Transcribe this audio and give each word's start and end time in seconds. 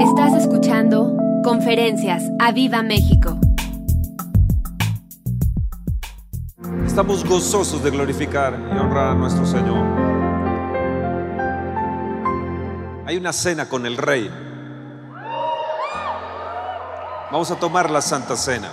Estás 0.00 0.32
escuchando 0.34 1.16
Conferencias 1.42 2.22
a 2.38 2.52
Viva 2.52 2.82
México. 2.82 3.38
Estamos 6.86 7.24
gozosos 7.24 7.82
de 7.82 7.90
glorificar 7.90 8.54
y 8.74 8.78
honrar 8.78 9.08
a 9.08 9.14
nuestro 9.14 9.46
Señor. 9.46 9.84
Hay 13.06 13.16
una 13.16 13.32
cena 13.32 13.68
con 13.68 13.86
el 13.86 13.96
Rey. 13.96 14.30
Vamos 17.30 17.50
a 17.50 17.56
tomar 17.56 17.90
la 17.90 18.00
Santa 18.00 18.36
Cena. 18.36 18.68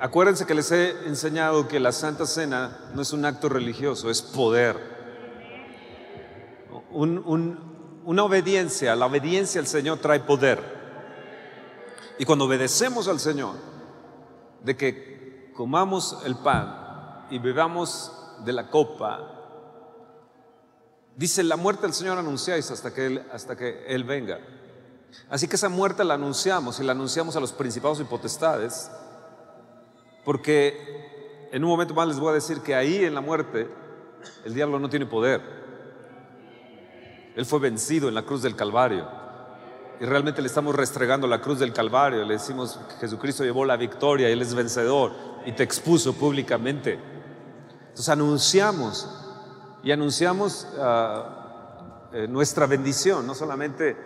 Acuérdense 0.00 0.46
que 0.46 0.54
les 0.54 0.70
he 0.72 0.90
enseñado 1.06 1.68
que 1.68 1.80
la 1.80 1.92
Santa 1.92 2.26
Cena 2.26 2.78
no 2.94 3.02
es 3.02 3.12
un 3.12 3.24
acto 3.24 3.48
religioso, 3.48 4.10
es 4.10 4.22
poder. 4.22 4.76
Un- 6.90 7.22
un- 7.26 7.75
una 8.06 8.22
obediencia, 8.22 8.94
la 8.94 9.06
obediencia 9.06 9.60
al 9.60 9.66
Señor 9.66 9.98
trae 9.98 10.20
poder. 10.20 10.62
Y 12.18 12.24
cuando 12.24 12.44
obedecemos 12.44 13.08
al 13.08 13.18
Señor, 13.18 13.56
de 14.62 14.76
que 14.76 15.52
comamos 15.54 16.18
el 16.24 16.36
pan 16.36 17.26
y 17.30 17.40
bebamos 17.40 18.12
de 18.44 18.52
la 18.52 18.70
copa, 18.70 19.32
dice 21.16 21.42
la 21.42 21.56
muerte 21.56 21.82
del 21.82 21.94
Señor 21.94 22.16
anunciáis 22.16 22.70
hasta 22.70 22.94
que 22.94 23.06
Él, 23.06 23.26
hasta 23.32 23.56
que 23.56 23.84
él 23.88 24.04
venga. 24.04 24.38
Así 25.28 25.48
que 25.48 25.56
esa 25.56 25.68
muerte 25.68 26.04
la 26.04 26.14
anunciamos 26.14 26.78
y 26.78 26.84
la 26.84 26.92
anunciamos 26.92 27.34
a 27.34 27.40
los 27.40 27.52
principados 27.52 27.98
y 27.98 28.04
potestades, 28.04 28.88
porque 30.24 31.48
en 31.50 31.64
un 31.64 31.70
momento 31.70 31.92
más 31.92 32.06
les 32.06 32.20
voy 32.20 32.30
a 32.30 32.34
decir 32.34 32.60
que 32.60 32.76
ahí 32.76 33.04
en 33.04 33.14
la 33.14 33.20
muerte 33.20 33.68
el 34.44 34.54
diablo 34.54 34.78
no 34.78 34.88
tiene 34.88 35.06
poder. 35.06 35.65
Él 37.36 37.44
fue 37.44 37.60
vencido 37.60 38.08
en 38.08 38.14
la 38.14 38.22
cruz 38.22 38.42
del 38.42 38.56
Calvario. 38.56 39.06
Y 40.00 40.04
realmente 40.06 40.40
le 40.40 40.48
estamos 40.48 40.74
restregando 40.74 41.26
la 41.26 41.40
cruz 41.40 41.58
del 41.58 41.72
Calvario. 41.72 42.24
Le 42.24 42.34
decimos 42.34 42.80
Jesucristo 42.98 43.44
llevó 43.44 43.64
la 43.64 43.76
victoria, 43.76 44.28
Él 44.28 44.40
es 44.40 44.54
vencedor 44.54 45.12
y 45.44 45.52
te 45.52 45.62
expuso 45.62 46.14
públicamente. 46.14 46.98
Entonces 47.80 48.08
anunciamos 48.08 49.08
y 49.82 49.92
anunciamos 49.92 50.66
ah, 50.80 52.08
eh, 52.12 52.26
nuestra 52.26 52.66
bendición, 52.66 53.26
no 53.26 53.34
solamente 53.34 53.96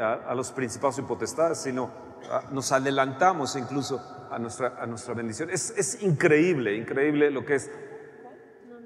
a, 0.00 0.30
a 0.30 0.34
los 0.34 0.50
principados 0.50 0.98
y 0.98 1.02
potestades, 1.02 1.58
sino 1.58 1.90
ah, 2.30 2.42
nos 2.50 2.72
adelantamos 2.72 3.54
incluso 3.54 4.00
a 4.28 4.38
nuestra, 4.40 4.76
a 4.80 4.86
nuestra 4.86 5.14
bendición. 5.14 5.50
Es, 5.50 5.72
es 5.76 6.02
increíble, 6.02 6.76
increíble 6.76 7.30
lo 7.30 7.44
que 7.44 7.54
es 7.54 7.70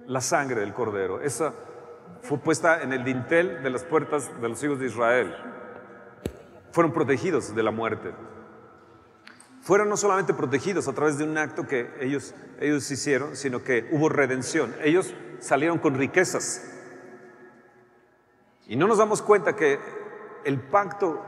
la 0.06 0.20
sangre 0.20 0.60
del 0.60 0.74
Cordero. 0.74 1.20
Esa 1.20 1.54
fue 2.22 2.38
puesta 2.38 2.82
en 2.82 2.92
el 2.92 3.04
dintel 3.04 3.62
de 3.62 3.70
las 3.70 3.84
puertas 3.84 4.30
de 4.40 4.48
los 4.48 4.62
hijos 4.62 4.78
de 4.78 4.86
Israel. 4.86 5.34
Fueron 6.72 6.92
protegidos 6.92 7.54
de 7.54 7.62
la 7.62 7.70
muerte. 7.70 8.12
Fueron 9.62 9.88
no 9.88 9.96
solamente 9.96 10.34
protegidos 10.34 10.88
a 10.88 10.92
través 10.92 11.18
de 11.18 11.24
un 11.24 11.38
acto 11.38 11.66
que 11.66 11.90
ellos, 12.00 12.34
ellos 12.60 12.90
hicieron, 12.90 13.36
sino 13.36 13.62
que 13.62 13.88
hubo 13.92 14.08
redención. 14.08 14.74
Ellos 14.82 15.14
salieron 15.40 15.78
con 15.78 15.94
riquezas. 15.94 16.72
Y 18.66 18.76
no 18.76 18.86
nos 18.86 18.98
damos 18.98 19.22
cuenta 19.22 19.56
que 19.56 19.78
el 20.44 20.60
pacto 20.60 21.24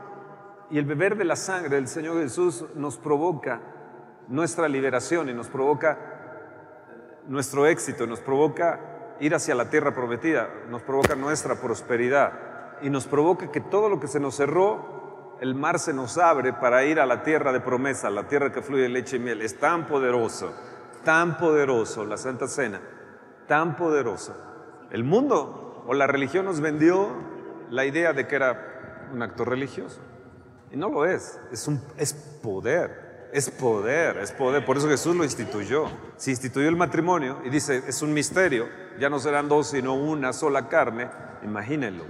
y 0.69 0.77
el 0.77 0.85
beber 0.85 1.17
de 1.17 1.25
la 1.25 1.35
sangre 1.35 1.75
del 1.75 1.87
Señor 1.87 2.21
Jesús 2.21 2.65
nos 2.75 2.97
provoca 2.97 3.61
nuestra 4.27 4.67
liberación 4.67 5.29
y 5.29 5.33
nos 5.33 5.47
provoca 5.47 5.97
nuestro 7.27 7.65
éxito, 7.65 8.05
nos 8.07 8.19
provoca 8.19 8.98
ir 9.19 9.35
hacia 9.35 9.55
la 9.55 9.69
tierra 9.69 9.93
prometida, 9.93 10.49
nos 10.69 10.81
provoca 10.81 11.15
nuestra 11.15 11.55
prosperidad 11.55 12.31
y 12.81 12.89
nos 12.89 13.07
provoca 13.07 13.51
que 13.51 13.61
todo 13.61 13.89
lo 13.89 13.99
que 13.99 14.07
se 14.07 14.19
nos 14.19 14.35
cerró, 14.35 15.37
el 15.41 15.55
mar 15.55 15.79
se 15.79 15.93
nos 15.93 16.17
abre 16.17 16.53
para 16.53 16.83
ir 16.83 16.99
a 16.99 17.05
la 17.05 17.23
tierra 17.23 17.51
de 17.51 17.61
promesa, 17.61 18.09
la 18.09 18.27
tierra 18.27 18.51
que 18.51 18.61
fluye 18.61 18.89
leche 18.89 19.17
y 19.17 19.19
miel. 19.19 19.41
Es 19.41 19.57
tan 19.57 19.87
poderoso, 19.87 20.53
tan 21.03 21.37
poderoso 21.37 22.05
la 22.05 22.17
Santa 22.17 22.47
Cena, 22.47 22.81
tan 23.47 23.75
poderoso. 23.75 24.35
El 24.91 25.03
mundo 25.03 25.83
o 25.87 25.93
la 25.93 26.07
religión 26.07 26.45
nos 26.45 26.61
vendió 26.61 27.09
la 27.69 27.85
idea 27.85 28.13
de 28.13 28.27
que 28.27 28.35
era 28.35 29.07
un 29.13 29.21
acto 29.21 29.45
religioso. 29.45 30.01
Y 30.71 30.77
no 30.77 30.89
lo 30.89 31.05
es, 31.05 31.39
es, 31.51 31.67
un, 31.67 31.81
es 31.97 32.13
poder. 32.13 33.08
Es 33.31 33.49
poder, 33.49 34.17
es 34.17 34.31
poder. 34.31 34.65
Por 34.65 34.77
eso 34.77 34.87
Jesús 34.87 35.15
lo 35.15 35.23
instituyó. 35.23 35.85
Si 36.17 36.31
instituyó 36.31 36.67
el 36.67 36.75
matrimonio 36.75 37.39
y 37.43 37.49
dice, 37.49 37.83
es 37.87 38.01
un 38.01 38.13
misterio, 38.13 38.67
ya 38.99 39.09
no 39.09 39.19
serán 39.19 39.47
dos, 39.47 39.69
sino 39.69 39.93
una 39.93 40.33
sola 40.33 40.67
carne, 40.67 41.09
imagínenlo. 41.43 42.05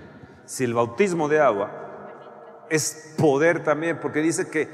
Si 0.45 0.63
el 0.63 0.73
bautismo 0.73 1.27
de 1.27 1.41
agua 1.41 2.67
es 2.69 3.15
poder 3.17 3.63
también, 3.63 3.99
porque 3.99 4.21
dice 4.21 4.49
que 4.49 4.69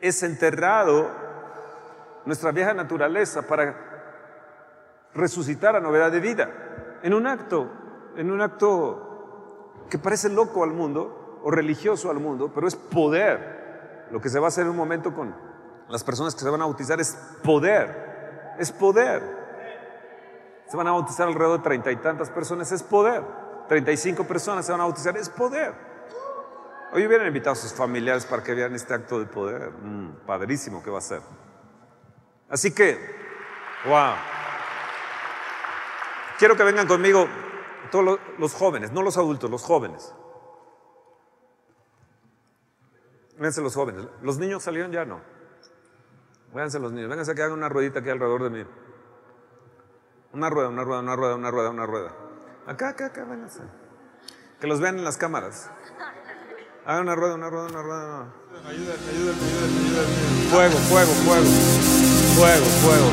es 0.00 0.22
enterrado 0.22 1.10
nuestra 2.24 2.52
vieja 2.52 2.72
naturaleza 2.72 3.46
para 3.46 3.74
resucitar 5.14 5.76
a 5.76 5.80
novedad 5.80 6.10
de 6.10 6.20
vida. 6.20 6.50
En 7.02 7.12
un 7.12 7.26
acto, 7.26 7.70
en 8.16 8.30
un 8.30 8.40
acto 8.40 9.86
que 9.90 9.98
parece 9.98 10.30
loco 10.30 10.64
al 10.64 10.70
mundo 10.70 11.40
o 11.42 11.50
religioso 11.50 12.10
al 12.10 12.18
mundo, 12.18 12.50
pero 12.54 12.66
es 12.66 12.76
poder. 12.76 13.53
Lo 14.14 14.20
que 14.20 14.28
se 14.28 14.38
va 14.38 14.46
a 14.46 14.48
hacer 14.48 14.62
en 14.62 14.70
un 14.70 14.76
momento 14.76 15.12
con 15.12 15.34
las 15.88 16.04
personas 16.04 16.36
que 16.36 16.42
se 16.42 16.48
van 16.48 16.62
a 16.62 16.66
bautizar 16.66 17.00
es 17.00 17.18
poder, 17.42 18.54
es 18.60 18.70
poder. 18.70 19.20
Se 20.68 20.76
van 20.76 20.86
a 20.86 20.92
bautizar 20.92 21.26
alrededor 21.26 21.58
de 21.58 21.64
treinta 21.64 21.90
y 21.90 21.96
tantas 21.96 22.30
personas, 22.30 22.70
es 22.70 22.84
poder. 22.84 23.24
Treinta 23.66 23.90
y 23.90 23.96
cinco 23.96 24.22
personas 24.22 24.66
se 24.66 24.70
van 24.70 24.82
a 24.82 24.84
bautizar, 24.84 25.16
es 25.16 25.28
poder. 25.28 25.74
Hoy 26.92 27.04
hubieran 27.04 27.26
invitado 27.26 27.54
a 27.54 27.56
sus 27.56 27.74
familiares 27.74 28.24
para 28.24 28.40
que 28.44 28.54
vean 28.54 28.72
este 28.76 28.94
acto 28.94 29.18
de 29.18 29.26
poder. 29.26 29.72
Mm, 29.72 30.24
padrísimo 30.24 30.80
que 30.80 30.90
va 30.92 30.98
a 30.98 31.00
ser. 31.00 31.20
Así 32.48 32.72
que, 32.72 32.96
wow. 33.88 34.14
Quiero 36.38 36.56
que 36.56 36.62
vengan 36.62 36.86
conmigo 36.86 37.26
todos 37.90 38.20
los, 38.38 38.54
jóvenes, 38.54 38.92
no 38.92 39.02
los 39.02 39.16
adultos, 39.16 39.50
los 39.50 39.64
jóvenes. 39.64 40.14
Vénganse 43.36 43.62
los 43.62 43.74
jóvenes. 43.74 44.06
Los 44.22 44.38
niños 44.38 44.62
salieron 44.62 44.92
ya, 44.92 45.04
no. 45.04 45.20
Vénganse 46.52 46.78
los 46.78 46.92
niños. 46.92 47.10
Vénganse 47.10 47.34
que 47.34 47.42
hagan 47.42 47.58
una 47.58 47.68
ruedita 47.68 48.00
aquí 48.00 48.10
alrededor 48.10 48.44
de 48.44 48.50
mí. 48.50 48.64
Una 50.32 50.50
rueda, 50.50 50.68
una 50.68 50.84
rueda, 50.84 51.00
una 51.00 51.16
rueda, 51.16 51.34
una 51.34 51.50
rueda, 51.50 51.70
una 51.70 51.86
rueda. 51.86 52.12
Acá, 52.66 52.90
acá, 52.90 53.06
acá, 53.06 53.24
vénganse. 53.24 53.60
Que 54.60 54.66
los 54.66 54.80
vean 54.80 54.98
en 54.98 55.04
las 55.04 55.16
cámaras. 55.16 55.70
Hagan 56.86 57.02
una 57.02 57.14
rueda, 57.14 57.34
una 57.34 57.50
rueda, 57.50 57.66
una 57.66 57.82
rueda. 57.82 58.34
Ayúdenme, 58.66 59.10
ayúdenme, 59.10 59.42
ayúdenme. 59.46 60.50
Fuego, 60.50 60.76
fuego, 60.88 61.12
fuego. 61.24 61.46
Fuego, 62.36 62.64
fuego. 62.82 63.10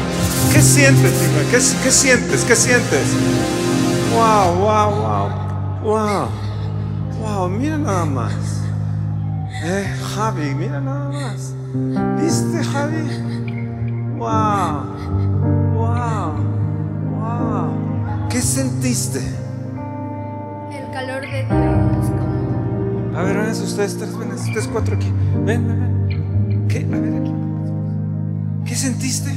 ¿Qué 0.53 0.61
sientes, 0.61 1.13
hija? 1.21 1.41
¿Qué, 1.51 1.83
¿Qué 1.83 1.91
sientes? 1.91 2.43
¿Qué 2.43 2.55
sientes? 2.55 3.07
Wow, 4.13 4.55
wow, 4.55 4.91
wow. 4.91 5.29
Wow. 5.81 6.29
Wow, 7.19 7.49
mira 7.49 7.77
nada 7.77 8.05
más. 8.05 8.60
Eh, 9.63 9.85
Javi, 10.15 10.55
mira 10.55 10.79
nada 10.81 11.09
más. 11.11 11.53
¿Viste, 12.21 12.63
Javi? 12.63 13.03
Wow. 14.17 14.85
Wow. 15.75 16.33
Wow. 17.11 18.27
¿Qué 18.29 18.41
sentiste? 18.41 19.19
El 20.71 20.91
calor 20.91 21.21
de 21.21 21.43
Dios, 21.43 22.11
A 23.15 23.21
ver, 23.23 23.37
ven 23.37 23.49
ustedes 23.49 23.97
tres, 23.97 24.17
ven 24.17 24.31
ustedes 24.31 24.67
cuatro 24.67 24.95
aquí. 24.95 25.11
Ven, 25.45 25.67
ven, 25.67 26.07
ven. 26.07 26.67
¿Qué? 26.67 26.79
A 26.79 26.99
ver 26.99 27.21
aquí. 27.21 27.33
¿Qué 28.65 28.75
sentiste? 28.75 29.31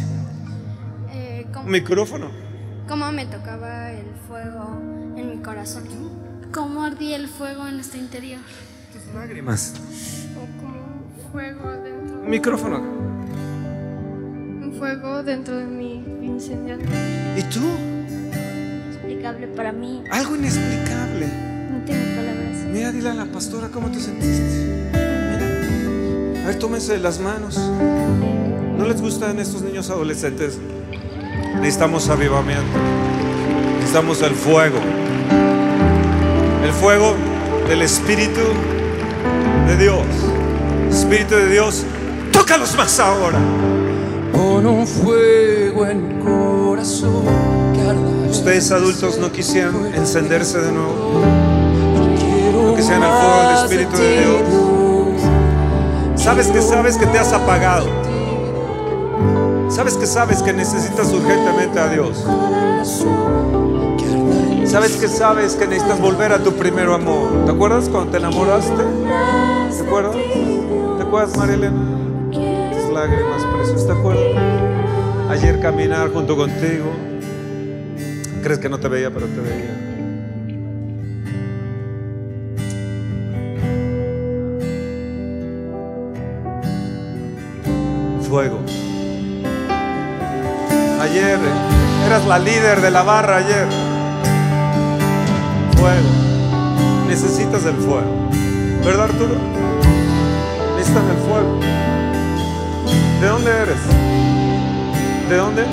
eh, 1.12 1.46
como, 1.52 1.68
Micrófono. 1.68 2.30
como 2.88 3.10
me 3.12 3.26
tocaba 3.26 3.90
el 3.90 4.06
fuego 4.26 4.78
en 5.16 5.30
mi 5.30 5.36
corazón. 5.42 5.84
Cómo 6.52 6.82
ardía 6.82 7.16
el 7.16 7.28
fuego 7.28 7.66
en 7.66 7.74
nuestro 7.76 7.98
interior. 8.00 8.40
Tus 8.94 9.12
lágrimas. 9.12 9.74
O 10.36 10.46
como 10.62 10.78
un 10.78 11.32
fuego 11.32 11.68
dentro. 11.82 12.16
Micrófono. 12.28 12.78
Un 12.78 14.72
fuego 14.78 15.24
dentro 15.24 15.56
de 15.56 15.66
mí 15.66 16.04
incendiando. 16.22 16.84
¿Y 17.36 17.42
tú? 17.42 17.58
Inexplicable 18.86 19.48
para 19.48 19.72
mí. 19.72 20.04
Algo 20.12 20.36
inexplicable. 20.36 21.26
No 21.72 21.84
tengo 21.84 22.04
palabras. 22.14 22.56
Mira, 22.72 22.92
dile 22.92 23.08
a 23.10 23.14
la 23.14 23.24
pastora 23.24 23.66
cómo 23.66 23.90
te 23.90 23.98
sentiste. 23.98 24.92
Mira. 24.92 26.44
A 26.44 26.46
ver, 26.46 26.58
tómense 26.60 26.96
las 26.98 27.18
manos. 27.18 27.58
¿No 27.58 28.86
les 28.86 29.00
gustan 29.00 29.40
estos 29.40 29.62
niños 29.62 29.90
adolescentes? 29.90 30.56
Necesitamos 31.56 32.08
avivamiento. 32.10 32.78
Necesitamos 33.78 34.22
el 34.22 34.36
fuego. 34.36 34.78
El 36.62 36.70
fuego 36.70 37.16
del 37.68 37.82
Espíritu 37.82 38.40
de 39.66 39.76
Dios. 39.76 40.06
Espíritu 40.90 41.34
de 41.34 41.50
Dios, 41.50 41.84
tócalos 42.32 42.76
más 42.76 42.98
ahora. 43.00 43.38
Pon 44.32 44.66
un 44.66 44.86
fuego 44.86 45.86
en 45.86 46.20
corazón 46.20 47.24
que 47.74 47.80
arda. 47.80 48.30
Ustedes 48.30 48.70
adultos 48.70 49.18
no 49.18 49.30
quisieran 49.32 49.94
encenderse 49.94 50.60
de 50.60 50.72
nuevo. 50.72 51.22
Que 52.76 52.82
sean 52.82 53.02
el 53.02 53.08
fuego 53.08 53.48
del 53.48 53.56
Espíritu 53.64 53.96
de 53.96 54.20
Dios. 54.20 54.42
Sabes 56.16 56.48
que 56.48 56.60
sabes 56.62 56.96
que 56.96 57.06
te 57.06 57.18
has 57.18 57.32
apagado. 57.32 57.86
Sabes 59.68 59.96
que 59.96 60.06
sabes 60.06 60.42
que 60.42 60.52
necesitas 60.52 61.12
urgentemente 61.12 61.78
a 61.78 61.88
Dios. 61.88 62.24
Sabes 64.74 64.96
que 64.96 65.06
sabes 65.06 65.54
que 65.54 65.68
necesitas 65.68 66.00
volver 66.00 66.32
a 66.32 66.40
tu 66.40 66.52
primer 66.54 66.88
amor. 66.88 67.44
¿Te 67.44 67.52
acuerdas 67.52 67.88
cuando 67.88 68.10
te 68.10 68.16
enamoraste? 68.16 68.74
¿Te 68.74 69.86
acuerdas? 69.86 70.16
¿Te 70.96 71.02
acuerdas, 71.04 71.36
Marilena? 71.36 71.80
Tus 72.32 72.92
lágrimas 72.92 73.44
preciosas. 73.54 73.86
¿Te 73.86 73.92
acuerdas? 73.92 74.24
Ayer 75.30 75.60
caminar 75.60 76.12
junto 76.12 76.36
contigo. 76.36 76.86
¿Crees 78.42 78.58
que 78.58 78.68
no 78.68 78.80
te 78.80 78.88
veía, 78.88 79.12
pero 79.12 79.26
te 79.26 79.40
veía? 79.42 79.78
Fuego. 88.28 88.58
Ayer 91.00 91.38
eras 92.08 92.26
la 92.26 92.40
líder 92.40 92.80
de 92.80 92.90
la 92.90 93.04
barra 93.04 93.36
ayer. 93.36 93.93
Fuego. 95.84 96.08
Necesitas 97.08 97.66
el 97.66 97.74
fuego. 97.74 98.30
¿Verdad, 98.82 99.04
Arturo? 99.04 99.34
Necesitas 100.78 101.02
el 101.10 101.16
fuego. 101.28 101.60
¿De 103.20 103.26
dónde 103.26 103.50
eres? 103.50 103.76
¿De 105.28 105.36
dónde? 105.36 105.64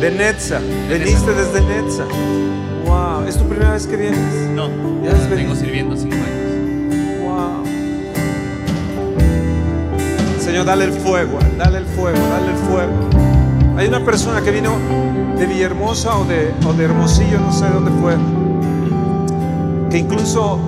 De 0.00 0.10
Netza. 0.12 0.60
Veniste 0.88 1.32
desde 1.34 1.60
Netza. 1.62 2.04
Wow. 2.86 3.24
¿Es 3.26 3.36
tu 3.36 3.44
primera 3.48 3.72
vez 3.72 3.88
que 3.88 3.96
vienes? 3.96 4.20
No, 4.54 4.68
Ya 5.02 5.10
has 5.10 5.16
tengo 5.22 5.34
venido. 5.34 5.56
sirviendo 5.56 5.96
cinco 5.96 6.14
años. 6.14 7.24
Wow. 7.24 7.64
Señor, 10.38 10.64
dale 10.64 10.84
el 10.84 10.92
fuego, 10.92 11.40
dale 11.58 11.78
el 11.78 11.86
fuego, 11.86 12.18
dale 12.28 12.52
el 12.52 12.58
fuego. 12.70 12.92
Hay 13.76 13.88
una 13.88 14.04
persona 14.04 14.42
que 14.42 14.52
vino 14.52 14.76
de 15.36 15.44
Villahermosa 15.46 16.16
o 16.18 16.24
de, 16.24 16.54
o 16.64 16.72
de 16.72 16.84
Hermosillo, 16.84 17.40
no 17.40 17.52
sé 17.52 17.64
de 17.64 17.72
dónde 17.72 17.90
fue, 18.00 18.14
que 19.92 19.98
incluso 19.98 20.58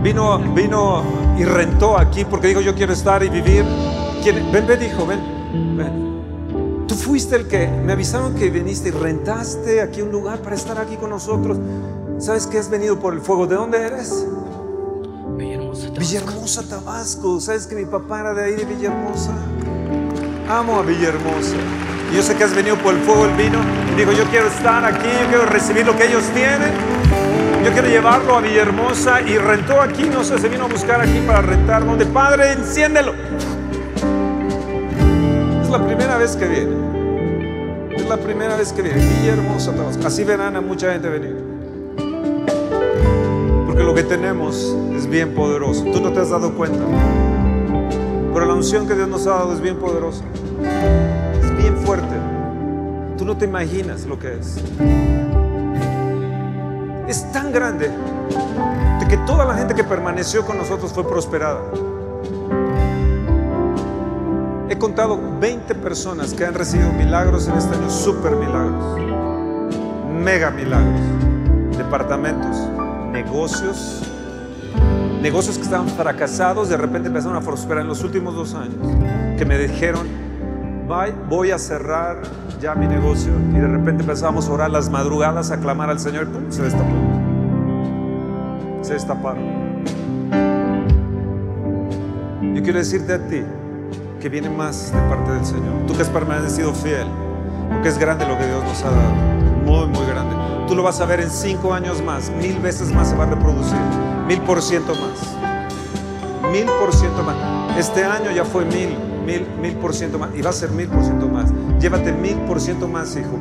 vino, 0.00 0.38
vino 0.54 1.02
y 1.36 1.42
rentó 1.44 1.98
aquí 1.98 2.24
porque 2.24 2.46
dijo 2.46 2.60
yo 2.60 2.72
quiero 2.72 2.92
estar 2.92 3.24
y 3.24 3.28
vivir. 3.28 3.64
¿Quién? 4.22 4.52
Ven, 4.52 4.66
ven, 4.68 4.82
hijo, 4.84 5.04
ven, 5.04 5.76
ven. 5.76 6.86
Tú 6.86 6.94
fuiste 6.94 7.34
el 7.34 7.48
que 7.48 7.66
me 7.66 7.92
avisaron 7.92 8.36
que 8.36 8.50
viniste 8.50 8.90
y 8.90 8.92
rentaste 8.92 9.82
aquí 9.82 10.00
un 10.00 10.12
lugar 10.12 10.38
para 10.38 10.54
estar 10.54 10.78
aquí 10.78 10.94
con 10.94 11.10
nosotros. 11.10 11.58
¿Sabes 12.18 12.46
que 12.46 12.56
has 12.56 12.70
venido 12.70 13.00
por 13.00 13.14
el 13.14 13.20
fuego? 13.20 13.48
¿De 13.48 13.56
dónde 13.56 13.82
eres? 13.82 14.24
Villahermosa. 15.36 15.88
Villahermosa, 15.98 16.68
Tabasco. 16.68 17.40
¿Sabes 17.40 17.66
que 17.66 17.74
mi 17.74 17.84
papá 17.84 18.20
era 18.20 18.34
de 18.34 18.44
ahí, 18.44 18.54
de 18.54 18.64
Villahermosa? 18.64 19.32
Amo 20.48 20.76
a 20.76 20.82
Villahermosa. 20.82 21.56
Y 22.12 22.16
yo 22.16 22.22
sé 22.22 22.36
que 22.36 22.44
has 22.44 22.54
venido 22.54 22.76
por 22.76 22.94
el 22.94 23.00
fuego, 23.00 23.24
el 23.24 23.32
vino. 23.32 23.58
Y 23.92 23.98
digo, 23.98 24.12
yo 24.12 24.22
quiero 24.30 24.46
estar 24.46 24.84
aquí, 24.84 25.08
yo 25.20 25.28
quiero 25.28 25.46
recibir 25.46 25.84
lo 25.84 25.96
que 25.96 26.06
ellos 26.06 26.22
tienen. 26.32 26.93
Yo 27.64 27.72
quiero 27.72 27.88
llevarlo 27.88 28.36
a 28.36 28.40
Villahermosa 28.42 29.22
y 29.22 29.38
rentó 29.38 29.80
aquí, 29.80 30.02
no 30.02 30.22
sé, 30.22 30.38
se 30.38 30.50
vino 30.50 30.64
a 30.64 30.68
buscar 30.68 31.00
aquí 31.00 31.18
para 31.26 31.40
rentar. 31.40 31.82
Donde, 31.86 32.04
Padre, 32.04 32.52
enciéndelo. 32.52 33.14
Es 35.62 35.70
la 35.70 35.82
primera 35.86 36.18
vez 36.18 36.36
que 36.36 36.46
viene. 36.46 36.76
Es 37.96 38.06
la 38.06 38.18
primera 38.18 38.56
vez 38.56 38.70
que 38.70 38.82
viene. 38.82 39.02
Villahermosa, 39.02 39.72
Tabasco. 39.72 40.06
Así 40.06 40.24
verán 40.24 40.56
a 40.56 40.60
mucha 40.60 40.92
gente 40.92 41.08
venir. 41.08 41.42
Porque 43.64 43.82
lo 43.82 43.94
que 43.94 44.02
tenemos 44.02 44.76
es 44.94 45.08
bien 45.08 45.34
poderoso. 45.34 45.84
Tú 45.84 46.02
no 46.02 46.12
te 46.12 46.20
has 46.20 46.28
dado 46.28 46.54
cuenta. 46.54 46.84
Pero 48.34 48.44
la 48.44 48.52
unción 48.52 48.86
que 48.86 48.94
Dios 48.94 49.08
nos 49.08 49.26
ha 49.26 49.36
dado 49.36 49.54
es 49.54 49.62
bien 49.62 49.76
poderosa. 49.76 50.22
Es 51.40 51.56
bien 51.56 51.78
fuerte. 51.78 52.14
Tú 53.16 53.24
no 53.24 53.38
te 53.38 53.46
imaginas 53.46 54.04
lo 54.04 54.18
que 54.18 54.34
es. 54.34 55.23
Es 57.14 57.30
tan 57.30 57.52
grande 57.52 57.92
de 58.98 59.06
que 59.06 59.16
toda 59.18 59.44
la 59.44 59.54
gente 59.54 59.72
que 59.72 59.84
permaneció 59.84 60.44
con 60.44 60.58
nosotros 60.58 60.92
fue 60.92 61.08
prosperada. 61.08 61.60
He 64.68 64.76
contado 64.76 65.20
20 65.38 65.76
personas 65.76 66.34
que 66.34 66.44
han 66.44 66.54
recibido 66.54 66.90
milagros 66.92 67.46
en 67.46 67.54
este 67.54 67.76
año, 67.76 67.88
super 67.88 68.32
milagros, 68.32 68.98
mega 70.24 70.50
milagros, 70.50 71.00
departamentos, 71.78 72.56
negocios, 73.12 74.02
negocios 75.22 75.56
que 75.56 75.62
estaban 75.62 75.86
fracasados, 75.90 76.68
de 76.68 76.76
repente 76.76 77.06
empezaron 77.06 77.36
a 77.36 77.42
prosperar 77.42 77.82
en 77.82 77.88
los 77.90 78.02
últimos 78.02 78.34
dos 78.34 78.54
años, 78.54 78.88
que 79.38 79.44
me 79.44 79.56
dijeron, 79.56 80.02
"Bye, 80.02 80.23
voy 81.28 81.50
a 81.50 81.58
cerrar 81.58 82.22
ya 82.60 82.74
mi 82.74 82.86
negocio, 82.86 83.32
y 83.50 83.58
de 83.58 83.66
repente 83.68 84.02
empezamos 84.02 84.48
a 84.48 84.52
orar 84.52 84.70
las 84.70 84.90
madrugadas, 84.90 85.50
a 85.50 85.58
clamar 85.58 85.90
al 85.90 85.98
Señor, 85.98 86.24
y 86.24 86.26
¡pum! 86.26 86.50
se 86.50 86.62
destapó. 86.62 86.94
Se 88.82 88.94
destaparon. 88.94 89.64
Yo 92.54 92.62
quiero 92.62 92.78
decirte 92.78 93.14
a 93.14 93.18
ti 93.26 93.42
que 94.20 94.28
viene 94.28 94.48
más 94.48 94.92
de 94.92 95.00
parte 95.08 95.32
del 95.32 95.44
Señor. 95.44 95.86
Tú 95.86 95.94
que 95.94 96.02
has 96.02 96.08
permanecido 96.08 96.72
fiel, 96.72 97.06
porque 97.70 97.88
es 97.88 97.98
grande 97.98 98.26
lo 98.26 98.38
que 98.38 98.46
Dios 98.46 98.62
nos 98.64 98.82
ha 98.84 98.90
dado, 98.90 99.14
muy, 99.64 99.86
muy 99.88 100.06
grande. 100.06 100.36
Tú 100.68 100.74
lo 100.74 100.82
vas 100.82 101.00
a 101.00 101.06
ver 101.06 101.20
en 101.20 101.30
cinco 101.30 101.74
años 101.74 102.02
más, 102.02 102.30
mil 102.30 102.58
veces 102.60 102.92
más 102.92 103.10
se 103.10 103.16
va 103.16 103.24
a 103.24 103.26
reproducir, 103.26 103.78
mil 104.26 104.40
por 104.42 104.62
ciento 104.62 104.92
más, 104.94 105.36
mil 106.52 106.66
por 106.80 106.94
ciento 106.94 107.22
más. 107.22 107.36
Este 107.78 108.04
año 108.04 108.30
ya 108.30 108.44
fue 108.44 108.64
mil, 108.64 108.96
mil, 109.24 109.46
mil 109.60 109.74
por 109.74 109.94
ciento 109.94 110.18
más, 110.18 110.30
y 110.34 110.42
va 110.42 110.50
a 110.50 110.52
ser 110.52 110.70
mil 110.70 110.88
por 110.88 111.02
ciento 111.02 111.28
más. 111.28 111.52
Llévate 111.80 112.12
mil 112.12 112.36
por 112.46 112.60
ciento 112.60 112.88
más, 112.88 113.16
hijo. 113.16 113.38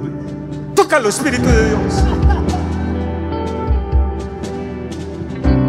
Tócalo, 0.76 1.10
Espíritu 1.10 1.46
de 1.48 1.70
Dios. 1.70 2.04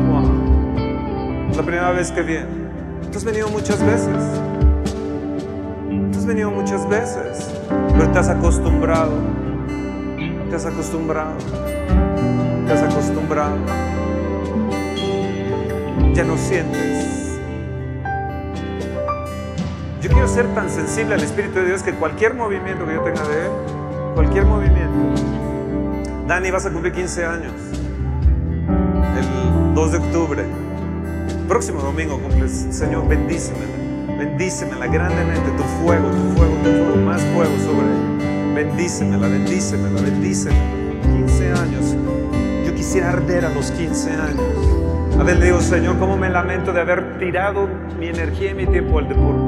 Wow. 0.09 1.57
La 1.57 1.63
primera 1.63 1.91
vez 1.93 2.11
que 2.11 2.23
viene. 2.23 2.65
Tú 3.11 3.19
has 3.19 3.25
venido 3.25 3.49
muchas 3.49 3.81
veces. 3.85 4.17
Tú 6.13 6.19
has 6.19 6.27
venido 6.27 6.51
muchas 6.51 6.89
veces, 6.89 7.51
pero 7.93 8.11
te 8.11 8.19
has 8.19 8.29
acostumbrado. 8.29 9.13
Te 10.51 10.57
has 10.57 10.67
acostumbrado. 10.67 11.35
Te 12.67 12.73
has 12.73 12.83
acostumbrado. 12.83 13.57
Ya 16.15 16.25
no 16.25 16.37
sientes. 16.37 17.14
Yo 20.05 20.11
quiero 20.11 20.29
ser 20.29 20.47
tan 20.49 20.69
sensible 20.69 21.15
al 21.15 21.23
Espíritu 21.23 21.61
de 21.61 21.65
Dios 21.65 21.83
que 21.83 21.95
cualquier 21.95 22.35
movimiento 22.35 22.87
que 22.87 22.93
yo 22.93 23.01
tenga 23.01 23.27
de 23.27 23.47
Él, 23.47 23.51
cualquier 24.15 24.45
movimiento. 24.45 24.93
Dani, 26.29 26.51
vas 26.51 26.67
a 26.67 26.71
cumplir 26.71 26.93
15 26.93 27.25
años. 27.25 27.53
El 29.17 29.75
2 29.75 29.93
de 29.93 29.97
octubre. 29.97 30.45
Próximo 31.49 31.81
domingo 31.81 32.21
cumples. 32.21 32.67
Señor, 32.69 33.09
bendícemela. 33.09 33.65
Bendícemela 34.19 34.87
grandemente. 34.89 35.51
Tu 35.57 35.63
fuego, 35.83 36.11
tu 36.11 36.37
fuego, 36.37 36.55
tu 36.63 36.69
fuego. 36.69 36.97
Más 36.97 37.23
fuego 37.23 37.59
sobre 37.61 37.87
ella. 37.87 38.55
Bendícemela, 38.57 39.27
bendícemela, 39.27 40.03
bendícemela. 40.03 40.61
15 41.17 41.51
años. 41.53 41.97
Yo 42.67 42.75
quisiera 42.75 43.09
arder 43.09 43.47
a 43.47 43.49
los 43.49 43.71
15 43.71 44.11
años. 44.11 45.19
A 45.19 45.23
ver, 45.23 45.39
le 45.39 45.47
digo, 45.47 45.63
Señor, 45.63 45.99
¿cómo 45.99 46.19
me 46.19 46.29
lamento 46.29 46.75
de 46.75 46.83
haber 46.83 47.19
tirado 47.19 47.71
mi 47.99 48.09
energía 48.09 48.51
y 48.51 48.55
mi 48.55 48.67
tiempo 48.67 48.99
al 48.99 49.09
deporte? 49.09 49.44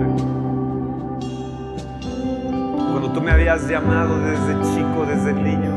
Tú 3.16 3.22
me 3.22 3.30
habías 3.32 3.66
llamado 3.66 4.20
desde 4.20 4.52
chico, 4.74 5.06
desde 5.08 5.32
niño. 5.32 5.72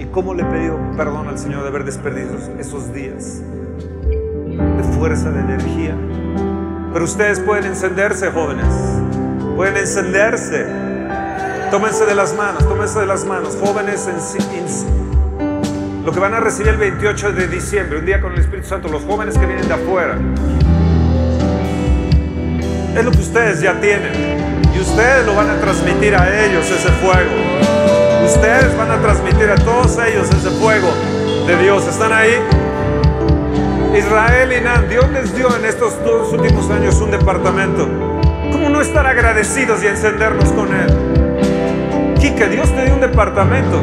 Y 0.00 0.04
cómo 0.06 0.34
le 0.34 0.42
he 0.42 0.46
pedido 0.46 0.76
perdón 0.96 1.28
al 1.28 1.38
Señor 1.38 1.62
de 1.62 1.68
haber 1.68 1.84
desperdiciado 1.84 2.58
esos 2.58 2.92
días 2.92 3.40
de 4.48 4.82
fuerza, 4.98 5.30
de 5.30 5.38
energía. 5.38 5.94
Pero 6.92 7.04
ustedes 7.04 7.38
pueden 7.38 7.66
encenderse, 7.66 8.32
jóvenes. 8.32 8.66
Pueden 9.54 9.76
encenderse. 9.76 10.66
Tómense 11.70 12.04
de 12.04 12.16
las 12.16 12.34
manos, 12.36 12.68
tómense 12.68 12.98
de 12.98 13.06
las 13.06 13.24
manos, 13.24 13.56
jóvenes. 13.62 14.08
En, 14.08 14.16
en- 14.58 16.04
lo 16.04 16.10
que 16.10 16.18
van 16.18 16.34
a 16.34 16.40
recibir 16.40 16.72
el 16.72 16.78
28 16.78 17.30
de 17.32 17.46
diciembre, 17.46 18.00
un 18.00 18.06
día 18.06 18.20
con 18.20 18.32
el 18.32 18.40
Espíritu 18.40 18.66
Santo, 18.66 18.88
los 18.88 19.04
jóvenes 19.04 19.38
que 19.38 19.46
vienen 19.46 19.68
de 19.68 19.74
afuera. 19.74 20.18
Es 22.96 23.04
lo 23.04 23.12
que 23.12 23.18
ustedes 23.18 23.60
ya 23.60 23.80
tienen. 23.80 24.39
Ustedes 24.80 25.26
lo 25.26 25.34
van 25.34 25.50
a 25.50 25.60
transmitir 25.60 26.16
a 26.16 26.44
ellos 26.44 26.64
ese 26.70 26.88
fuego. 26.92 27.30
Ustedes 28.24 28.76
van 28.78 28.90
a 28.90 28.98
transmitir 29.00 29.50
a 29.50 29.56
todos 29.56 29.98
ellos 29.98 30.28
ese 30.30 30.50
fuego 30.58 30.88
de 31.46 31.56
Dios. 31.62 31.86
¿Están 31.86 32.12
ahí? 32.12 32.36
Israel 33.94 34.52
y 34.58 34.60
Nan, 34.62 34.88
Dios 34.88 35.10
les 35.10 35.34
dio 35.36 35.54
en 35.54 35.66
estos 35.66 36.02
dos 36.02 36.32
últimos 36.32 36.70
años 36.70 36.94
un 37.00 37.10
departamento. 37.10 37.86
¿Cómo 38.52 38.70
no 38.70 38.80
estar 38.80 39.06
agradecidos 39.06 39.82
y 39.82 39.88
encendernos 39.88 40.50
con 40.52 40.68
Él? 40.74 42.14
Quique, 42.18 42.46
Dios 42.48 42.74
te 42.74 42.86
dio 42.86 42.94
un 42.94 43.00
departamento. 43.00 43.82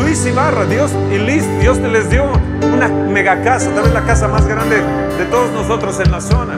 Luis 0.00 0.26
Ibarra, 0.26 0.64
Dios 0.64 0.90
y 1.12 1.18
Liz, 1.18 1.44
Dios 1.60 1.80
te 1.80 1.88
les 1.88 2.10
dio 2.10 2.24
una 2.72 2.88
mega 2.88 3.40
casa, 3.42 3.70
tal 3.72 3.84
vez 3.84 3.92
la 3.92 4.02
casa 4.02 4.26
más 4.26 4.46
grande 4.48 4.76
de 4.76 5.24
todos 5.26 5.52
nosotros 5.52 6.00
en 6.00 6.10
la 6.10 6.20
zona. 6.20 6.54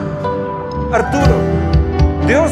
Arturo, 0.91 1.35
Dios 2.25 2.51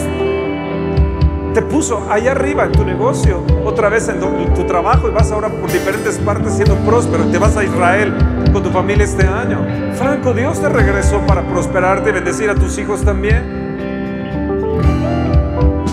te 1.56 1.62
puso 1.62 2.06
allá 2.12 2.32
arriba 2.32 2.66
en 2.66 2.74
tu 2.74 2.84
negocio, 2.84 3.42
otra 3.64 3.88
vez 3.88 4.10
en 4.10 4.20
tu 4.20 4.66
trabajo 4.66 5.08
y 5.08 5.12
vas 5.12 5.32
ahora 5.32 5.48
por 5.48 5.72
diferentes 5.72 6.18
partes 6.18 6.52
siendo 6.52 6.76
próspero. 6.80 7.24
Te 7.32 7.38
vas 7.38 7.56
a 7.56 7.64
Israel 7.64 8.14
con 8.52 8.62
tu 8.62 8.70
familia 8.72 9.06
este 9.06 9.26
año. 9.26 9.66
Franco, 9.94 10.34
Dios 10.34 10.60
te 10.60 10.68
regresó 10.68 11.22
para 11.26 11.44
prosperarte 11.44 12.10
y 12.10 12.12
bendecir 12.12 12.50
a 12.50 12.56
tus 12.56 12.78
hijos 12.78 13.06
también. 13.06 13.42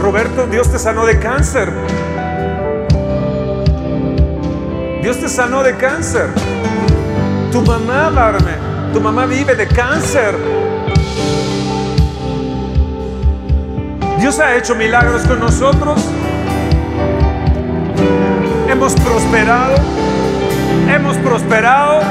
Roberto, 0.00 0.48
Dios 0.48 0.68
te 0.68 0.80
sanó 0.80 1.06
de 1.06 1.20
cáncer. 1.20 1.72
Dios 5.00 5.16
te 5.20 5.28
sanó 5.28 5.62
de 5.62 5.76
cáncer. 5.76 6.26
Tu 7.52 7.62
mamá, 7.62 8.10
Barme, 8.10 8.56
tu 8.92 9.00
mamá 9.00 9.26
vive 9.26 9.54
de 9.54 9.68
cáncer. 9.68 10.61
Dios 14.22 14.38
ha 14.38 14.54
hecho 14.54 14.76
milagros 14.76 15.22
con 15.26 15.40
nosotros. 15.40 16.00
Hemos 18.70 18.94
prosperado. 18.94 19.74
Hemos 20.88 21.16
prosperado. 21.16 22.02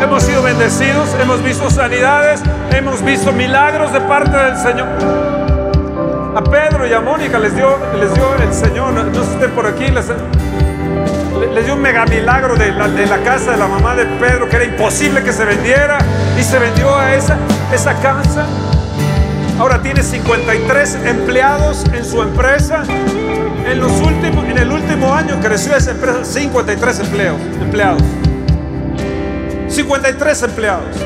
Hemos 0.00 0.22
sido 0.22 0.44
bendecidos. 0.44 1.08
Hemos 1.20 1.42
visto 1.42 1.68
sanidades. 1.68 2.40
Hemos 2.70 3.02
visto 3.02 3.32
milagros 3.32 3.92
de 3.92 4.00
parte 4.02 4.36
del 4.36 4.56
Señor. 4.56 4.86
A 6.36 6.44
Pedro 6.44 6.86
y 6.86 6.92
a 6.92 7.00
Mónica 7.00 7.40
les 7.40 7.56
dio, 7.56 7.76
les 7.98 8.14
dio 8.14 8.34
el 8.36 8.54
Señor. 8.54 8.92
No, 8.92 9.12
si 9.12 9.32
estén 9.32 9.50
por 9.50 9.66
aquí. 9.66 9.88
Les, 9.88 10.06
dio 11.64 11.74
un 11.74 11.82
mega 11.82 12.06
milagro 12.06 12.54
de 12.54 12.70
la, 12.70 13.18
casa 13.24 13.50
de 13.50 13.56
la 13.56 13.66
mamá 13.66 13.96
de 13.96 14.06
Pedro, 14.06 14.48
que 14.48 14.54
era 14.54 14.64
imposible 14.64 15.24
que 15.24 15.32
se 15.32 15.44
vendiera. 15.44 15.98
Y 16.38 16.44
se 16.44 16.60
vendió 16.60 16.96
a 16.96 17.16
esa 17.16 17.94
casa. 18.00 18.46
Ahora 19.58 19.80
tiene 19.82 20.02
53 20.02 20.98
empleados 21.06 21.84
en 21.92 22.04
su 22.04 22.22
empresa. 22.22 22.82
En, 23.66 23.78
los 23.78 23.92
últimos, 24.00 24.44
en 24.44 24.58
el 24.58 24.72
último 24.72 25.12
año 25.14 25.38
creció 25.40 25.76
esa 25.76 25.92
empresa 25.92 26.24
53 26.24 27.00
empleos, 27.00 27.36
empleados. 27.60 28.02
53 29.68 30.42
empleados. 30.42 30.96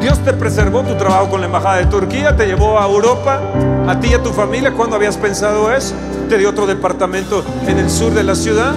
Dios 0.00 0.22
te 0.22 0.32
preservó 0.34 0.82
tu 0.82 0.94
trabajo 0.96 1.30
con 1.30 1.40
la 1.40 1.46
Embajada 1.46 1.76
de 1.78 1.86
Turquía, 1.86 2.36
te 2.36 2.46
llevó 2.46 2.78
a 2.78 2.86
Europa, 2.86 3.40
a 3.88 3.98
ti 4.00 4.08
y 4.08 4.14
a 4.14 4.22
tu 4.22 4.32
familia. 4.32 4.72
¿Cuándo 4.72 4.96
habías 4.96 5.16
pensado 5.16 5.72
eso? 5.72 5.94
Te 6.28 6.38
dio 6.38 6.50
otro 6.50 6.66
departamento 6.66 7.44
en 7.66 7.78
el 7.78 7.90
sur 7.90 8.12
de 8.12 8.22
la 8.22 8.34
ciudad. 8.34 8.74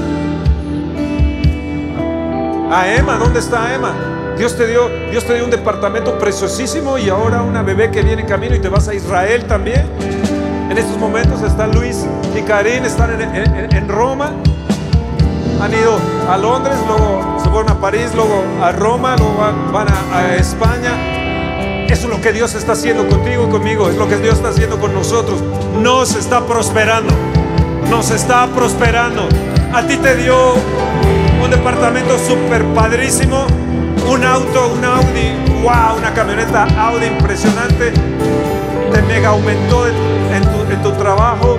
A 2.72 2.94
Emma, 2.94 3.18
¿dónde 3.18 3.40
está 3.40 3.74
Emma? 3.74 4.17
Dios 4.38 4.56
te 4.56 4.68
dio, 4.68 4.88
Dios 5.10 5.26
te 5.26 5.34
dio 5.34 5.46
un 5.46 5.50
departamento 5.50 6.20
preciosísimo 6.20 7.00
y 7.00 7.10
ahora 7.10 7.42
una 7.42 7.64
bebé 7.64 7.90
que 7.90 8.04
viene 8.04 8.22
en 8.22 8.28
camino 8.28 8.54
y 8.54 8.60
te 8.60 8.70
vas 8.70 8.88
a 8.88 8.94
Israel 8.94 9.46
también. 9.46 9.90
En 10.70 10.78
estos 10.78 10.96
momentos 10.98 11.42
están 11.42 11.72
Luis 11.72 12.06
y 12.38 12.42
Karin, 12.44 12.86
están 12.86 13.20
en, 13.20 13.88
Roma. 13.88 14.34
Han 15.60 15.74
ido 15.74 15.98
a 16.30 16.38
Londres, 16.38 16.78
luego 16.86 17.40
se 17.44 17.50
fueron 17.50 17.72
a 17.72 17.82
París, 17.82 18.12
luego 18.14 18.44
a 18.62 18.72
Roma, 18.72 19.16
luego 19.18 19.38
van, 19.74 19.88
a, 19.90 20.18
a 20.20 20.36
España. 20.36 21.88
Eso 21.90 22.08
es 22.08 22.16
lo 22.16 22.22
que 22.22 22.32
Dios 22.32 22.54
está 22.54 22.74
haciendo 22.74 23.08
contigo 23.08 23.48
y 23.48 23.50
conmigo, 23.50 23.90
es 23.90 23.96
lo 23.96 24.08
que 24.08 24.18
Dios 24.18 24.36
está 24.36 24.50
haciendo 24.50 24.80
con 24.80 24.94
nosotros. 24.94 25.42
Nos 25.82 26.14
está 26.14 26.46
prosperando, 26.46 27.12
nos 27.90 28.12
está 28.12 28.46
prosperando. 28.54 29.28
A 29.74 29.82
ti 29.88 29.98
te 29.98 30.16
dio 30.16 30.54
un 31.44 31.50
departamento 31.50 32.20
súper 32.20 32.64
padrísimo 32.76 33.48
un 34.06 34.24
auto, 34.24 34.74
un 34.74 34.84
Audi, 34.84 35.36
wow, 35.62 35.98
una 35.98 36.14
camioneta 36.14 36.68
Audi 36.78 37.08
impresionante, 37.08 37.92
te 38.92 39.02
mega 39.04 39.30
aumentó 39.30 39.88
en, 39.88 40.84
tu, 40.84 40.92
trabajo, 40.94 41.58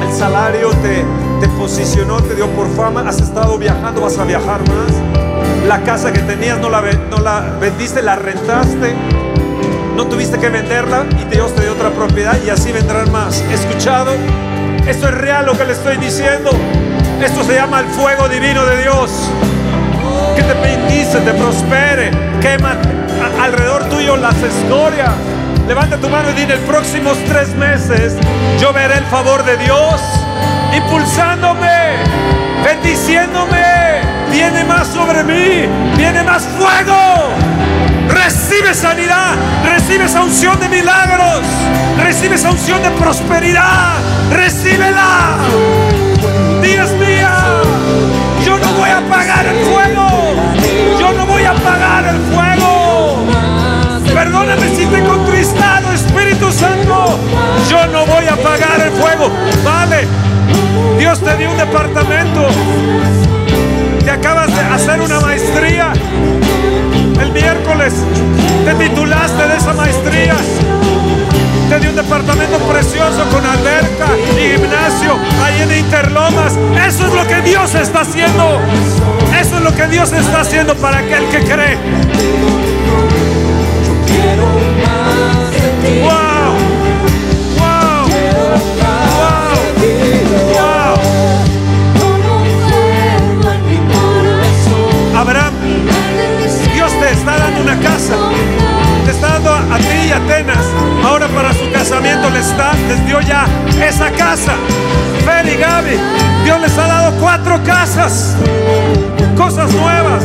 el 0.00 0.12
salario 0.12 0.70
te, 0.82 1.04
te 1.40 1.48
posicionó, 1.58 2.22
te 2.22 2.34
dio 2.34 2.48
por 2.50 2.68
fama, 2.74 3.08
has 3.08 3.20
estado 3.20 3.58
viajando, 3.58 4.00
vas 4.00 4.18
a 4.18 4.24
viajar 4.24 4.60
más. 4.68 5.66
La 5.66 5.82
casa 5.82 6.12
que 6.12 6.20
tenías 6.20 6.58
no 6.60 6.70
la, 6.70 6.82
no 7.10 7.18
la 7.18 7.40
vendiste, 7.60 8.02
la 8.02 8.16
rentaste, 8.16 8.94
no 9.96 10.06
tuviste 10.06 10.38
que 10.38 10.48
venderla 10.48 11.04
y 11.20 11.24
Dios 11.34 11.54
te 11.54 11.62
dio 11.62 11.72
otra 11.72 11.90
propiedad 11.90 12.36
y 12.44 12.50
así 12.50 12.72
vendrán 12.72 13.10
más. 13.12 13.40
¿Escuchado? 13.50 14.12
Esto 14.86 15.08
es 15.08 15.14
real 15.14 15.46
lo 15.46 15.56
que 15.56 15.64
le 15.64 15.72
estoy 15.72 15.96
diciendo. 15.96 16.50
Esto 17.22 17.42
se 17.44 17.54
llama 17.54 17.80
el 17.80 17.86
fuego 17.86 18.28
divino 18.28 18.64
de 18.66 18.82
Dios 18.82 19.30
que 20.34 20.42
te 20.42 20.54
bendice, 20.54 21.20
te 21.20 21.32
prospere, 21.32 22.10
quema 22.40 22.76
alrededor 23.40 23.84
tuyo 23.88 24.16
las 24.16 24.36
escorias. 24.36 25.12
Levanta 25.66 25.96
tu 25.96 26.08
mano 26.08 26.30
y 26.30 26.34
dile, 26.34 26.54
en 26.54 26.60
próximos 26.62 27.16
tres 27.28 27.54
meses 27.56 28.14
yo 28.60 28.72
veré 28.72 28.98
el 28.98 29.04
favor 29.04 29.44
de 29.44 29.56
Dios 29.58 30.00
impulsándome, 30.76 31.96
bendiciéndome. 32.64 34.02
Viene 34.30 34.64
más 34.64 34.88
sobre 34.88 35.22
mí, 35.22 35.68
viene 35.96 36.22
más 36.24 36.42
fuego. 36.58 37.30
Recibe 38.08 38.74
sanidad, 38.74 39.34
recibe 39.64 40.04
esa 40.04 40.22
unción 40.22 40.58
de 40.58 40.68
milagros, 40.68 41.42
recibe 42.02 42.34
esa 42.34 42.50
unción 42.50 42.82
de 42.82 42.90
prosperidad, 42.90 43.94
recíbela. 44.30 45.36
Dios 46.60 46.90
mío 46.92 47.84
yo 48.44 48.58
no 48.58 48.72
voy 48.74 48.90
a 48.90 48.98
apagar 48.98 49.46
el 49.46 49.64
fuego. 49.64 49.93
Yo 51.04 51.12
no 51.12 51.26
voy 51.26 51.42
a 51.42 51.50
apagar 51.50 52.06
el 52.06 52.18
fuego. 52.32 53.26
Perdóname 54.14 54.74
si 54.74 54.86
te 54.86 55.00
he 55.00 55.04
contristado, 55.04 55.92
Espíritu 55.92 56.50
Santo. 56.50 57.18
Yo 57.68 57.86
no 57.88 58.06
voy 58.06 58.24
a 58.24 58.32
apagar 58.32 58.80
el 58.80 58.90
fuego. 58.92 59.30
Vale. 59.62 60.06
Dios 60.98 61.20
te 61.20 61.36
dio 61.36 61.50
un 61.50 61.58
departamento. 61.58 62.48
Te 64.02 64.10
acabas 64.10 64.46
de 64.46 64.62
hacer 64.62 65.02
una 65.02 65.20
maestría. 65.20 65.92
El 67.20 67.32
miércoles 67.32 67.92
te 68.64 68.74
titulaste 68.74 69.46
de 69.46 69.56
esa 69.58 69.74
maestría. 69.74 70.36
Te 71.68 71.80
dio 71.80 71.90
un 71.90 71.96
departamento 71.96 72.58
precioso 72.58 73.24
con 73.30 73.44
alberca 73.44 74.06
y 74.36 74.52
gimnasio 74.52 75.18
ahí 75.42 75.62
en 75.62 75.78
Interlomas. 75.78 76.58
Eso 76.86 77.06
es 77.06 77.14
lo 77.14 77.26
que 77.26 77.40
Dios 77.42 77.74
está 77.74 78.00
haciendo. 78.02 78.60
Eso 79.40 79.56
es 79.56 79.62
lo 79.62 79.74
que 79.74 79.86
Dios 79.86 80.12
está 80.12 80.40
haciendo 80.40 80.74
para 80.76 80.98
aquel 80.98 81.24
que 81.28 81.40
cree. 81.40 81.78
Wow. 86.02 86.23
Les 102.88 103.06
dio 103.06 103.20
ya 103.20 103.46
esa 103.82 104.10
casa. 104.10 104.52
Fer 105.24 105.56
Gaby, 105.58 105.96
Dios 106.44 106.60
les 106.60 106.76
ha 106.76 106.86
dado 106.86 107.12
cuatro 107.18 107.62
casas, 107.64 108.36
cosas 109.36 109.72
nuevas, 109.72 110.22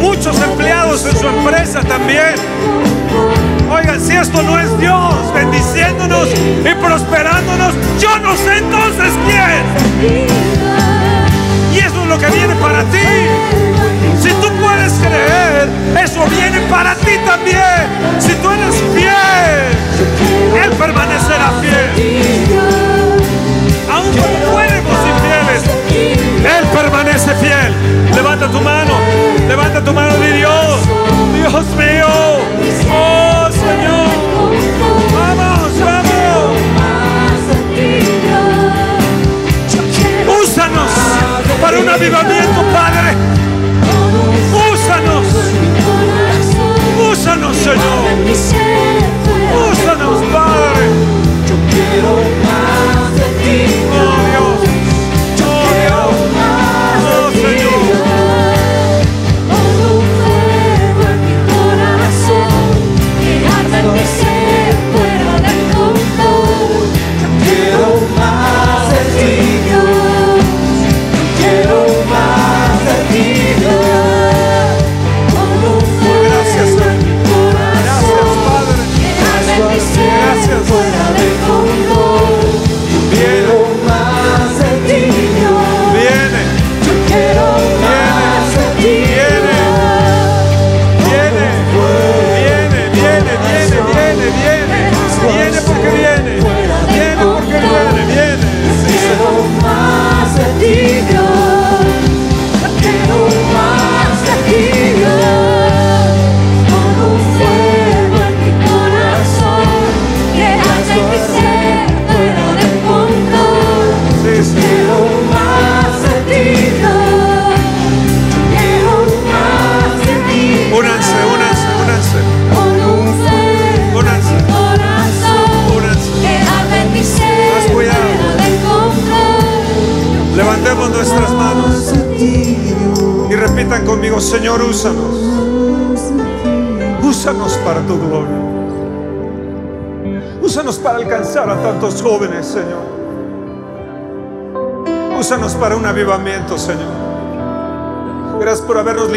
muchos 0.00 0.40
empleados 0.40 1.04
en 1.06 1.16
su 1.16 1.26
empresa 1.26 1.80
también. 1.80 2.34
Oigan, 3.70 4.00
si 4.00 4.14
esto 4.14 4.42
no 4.42 4.58
es 4.58 4.78
Dios 4.78 5.34
bendiciéndonos 5.34 6.28
y 6.30 6.74
prosperándonos, 6.80 7.74
yo 7.98 8.18
no 8.20 8.36
sé 8.36 8.58
entonces 8.58 9.12
quién. 9.26 9.64
Y 11.74 11.78
eso 11.78 12.02
es 12.02 12.08
lo 12.08 12.18
que 12.18 12.26
viene 12.26 12.54
para 12.56 12.84
ti. 12.84 13.69
Si 14.20 14.28
tú 14.28 14.48
puedes 14.60 14.92
creer, 14.94 15.68
eso 16.02 16.24
viene 16.26 16.60
para 16.68 16.94
ti 16.96 17.12
también. 17.26 17.88
Si 18.18 18.32
tú 18.34 18.50
eres 18.50 18.74
fiel, 18.94 20.64
Él 20.64 20.70
permanecerá 20.72 21.52
fiel. 21.60 21.90
Aún 23.92 24.10
cuando 24.12 24.38
fuéramos 24.52 24.98
infieles, 25.12 25.62
Él 26.44 26.64
permanece 26.72 27.34
fiel. 27.36 27.74
Levanta 28.14 28.48
tu 28.48 28.60
mano, 28.60 28.92
levanta 29.48 29.82
tu 29.82 29.92
mano 29.92 30.16
de 30.18 30.32
Dios. 30.32 30.80
Dios 31.34 31.64
mío, 31.76 32.06
oh 32.92 33.48
Señor, 33.50 34.08
vamos, 35.14 35.80
vamos. 35.80 36.10
Úsanos 40.42 40.90
para 41.60 41.78
un 41.78 41.88
avivamiento, 41.88 42.62
Padre. 42.72 43.29
Señor. 47.62 47.76
Úsanos, 49.70 50.22
Padre. 50.32 50.86
Yo 51.46 51.54
quiero 51.70 52.49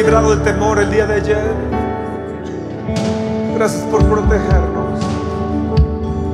librado 0.04 0.32
del 0.32 0.42
temor 0.44 0.80
el 0.80 0.92
día 0.92 1.06
de 1.06 1.14
ayer. 1.14 1.54
Gracias 3.56 3.84
por 3.84 4.06
protegernos. 4.06 5.00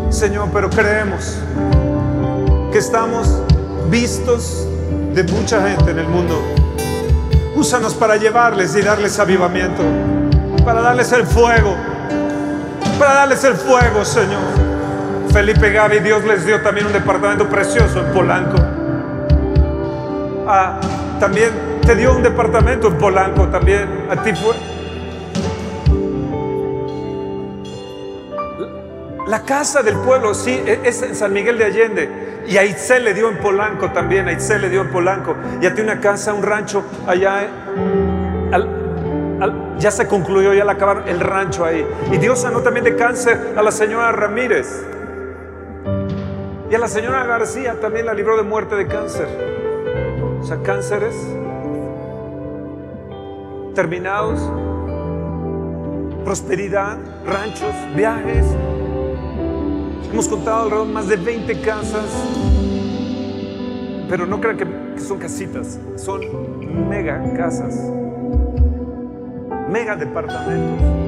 Señor, 0.09 0.49
pero 0.51 0.71
creemos 0.71 1.37
que 2.71 2.79
estamos 2.79 3.27
vistos 3.91 4.67
de 5.13 5.23
mucha 5.23 5.61
gente 5.69 5.91
en 5.91 5.99
el 5.99 6.07
mundo. 6.07 6.41
Úsanos 7.55 7.93
para 7.93 8.15
llevarles 8.15 8.75
y 8.75 8.81
darles 8.81 9.19
avivamiento, 9.19 9.83
para 10.65 10.81
darles 10.81 11.11
el 11.11 11.27
fuego, 11.27 11.75
para 12.97 13.13
darles 13.13 13.43
el 13.43 13.53
fuego, 13.53 14.03
Señor. 14.03 14.41
Felipe 15.31 15.71
Gaby, 15.71 15.99
Dios 15.99 16.23
les 16.23 16.43
dio 16.43 16.59
también 16.63 16.87
un 16.87 16.93
departamento 16.93 17.47
precioso 17.47 17.99
en 17.99 18.13
Polanco. 18.13 18.57
Ah, 20.47 20.79
también 21.19 21.78
te 21.89 21.95
dio 21.95 22.15
un 22.15 22.21
departamento 22.21 22.87
en 22.87 22.99
Polanco, 22.99 23.47
también 23.47 24.05
a 24.11 24.21
ti 24.21 24.31
fue. 24.35 24.53
La 29.25 29.41
casa 29.41 29.81
del 29.81 29.95
pueblo, 29.95 30.35
sí, 30.35 30.51
e- 30.51 30.81
es 30.83 31.01
en 31.01 31.15
San 31.15 31.33
Miguel 31.33 31.57
de 31.57 31.65
Allende. 31.65 32.09
Y 32.45 32.57
a 32.57 32.63
Itzel 32.63 33.05
le 33.05 33.15
dio 33.15 33.27
en 33.27 33.39
Polanco 33.39 33.89
también, 33.89 34.27
a 34.27 34.31
Itzel 34.33 34.61
le 34.61 34.69
dio 34.69 34.81
en 34.81 34.91
Polanco. 34.91 35.35
Y 35.59 35.65
a 35.65 35.73
ti 35.73 35.81
una 35.81 35.99
casa, 35.99 36.31
un 36.31 36.43
rancho 36.43 36.83
allá. 37.07 37.41
eh, 37.45 37.49
al- 38.53 39.75
ya 39.79 39.89
se 39.89 40.05
concluyó, 40.07 40.53
ya 40.53 40.65
la 40.65 40.73
acabaron 40.73 41.07
el 41.07 41.19
rancho 41.19 41.65
ahí. 41.65 41.83
Y 42.11 42.17
Dios 42.17 42.39
sanó 42.41 42.59
también 42.59 42.83
de 42.83 42.95
cáncer 42.95 43.55
a 43.57 43.63
la 43.63 43.71
señora 43.71 44.11
Ramírez. 44.11 44.85
Y 46.69 46.75
a 46.75 46.77
la 46.77 46.87
señora 46.87 47.25
García 47.25 47.79
también 47.81 48.05
la 48.05 48.13
libró 48.13 48.37
de 48.37 48.43
muerte 48.43 48.75
de 48.75 48.85
cáncer. 48.85 49.27
O 50.39 50.43
sea, 50.43 50.57
cánceres 50.61 51.15
terminados, 53.73 54.39
prosperidad, 56.23 56.97
ranchos, 57.25 57.73
viajes. 57.95 58.45
Hemos 60.11 60.27
contado 60.27 60.63
alrededor 60.63 60.87
de 60.87 60.93
más 60.93 61.07
de 61.07 61.15
20 61.17 61.61
casas, 61.61 62.05
pero 64.09 64.25
no 64.25 64.41
crean 64.41 64.57
que, 64.57 64.65
que 64.95 65.01
son 65.01 65.19
casitas, 65.19 65.79
son 65.95 66.89
mega 66.89 67.33
casas, 67.35 67.75
mega 69.69 69.95
departamentos. 69.95 70.99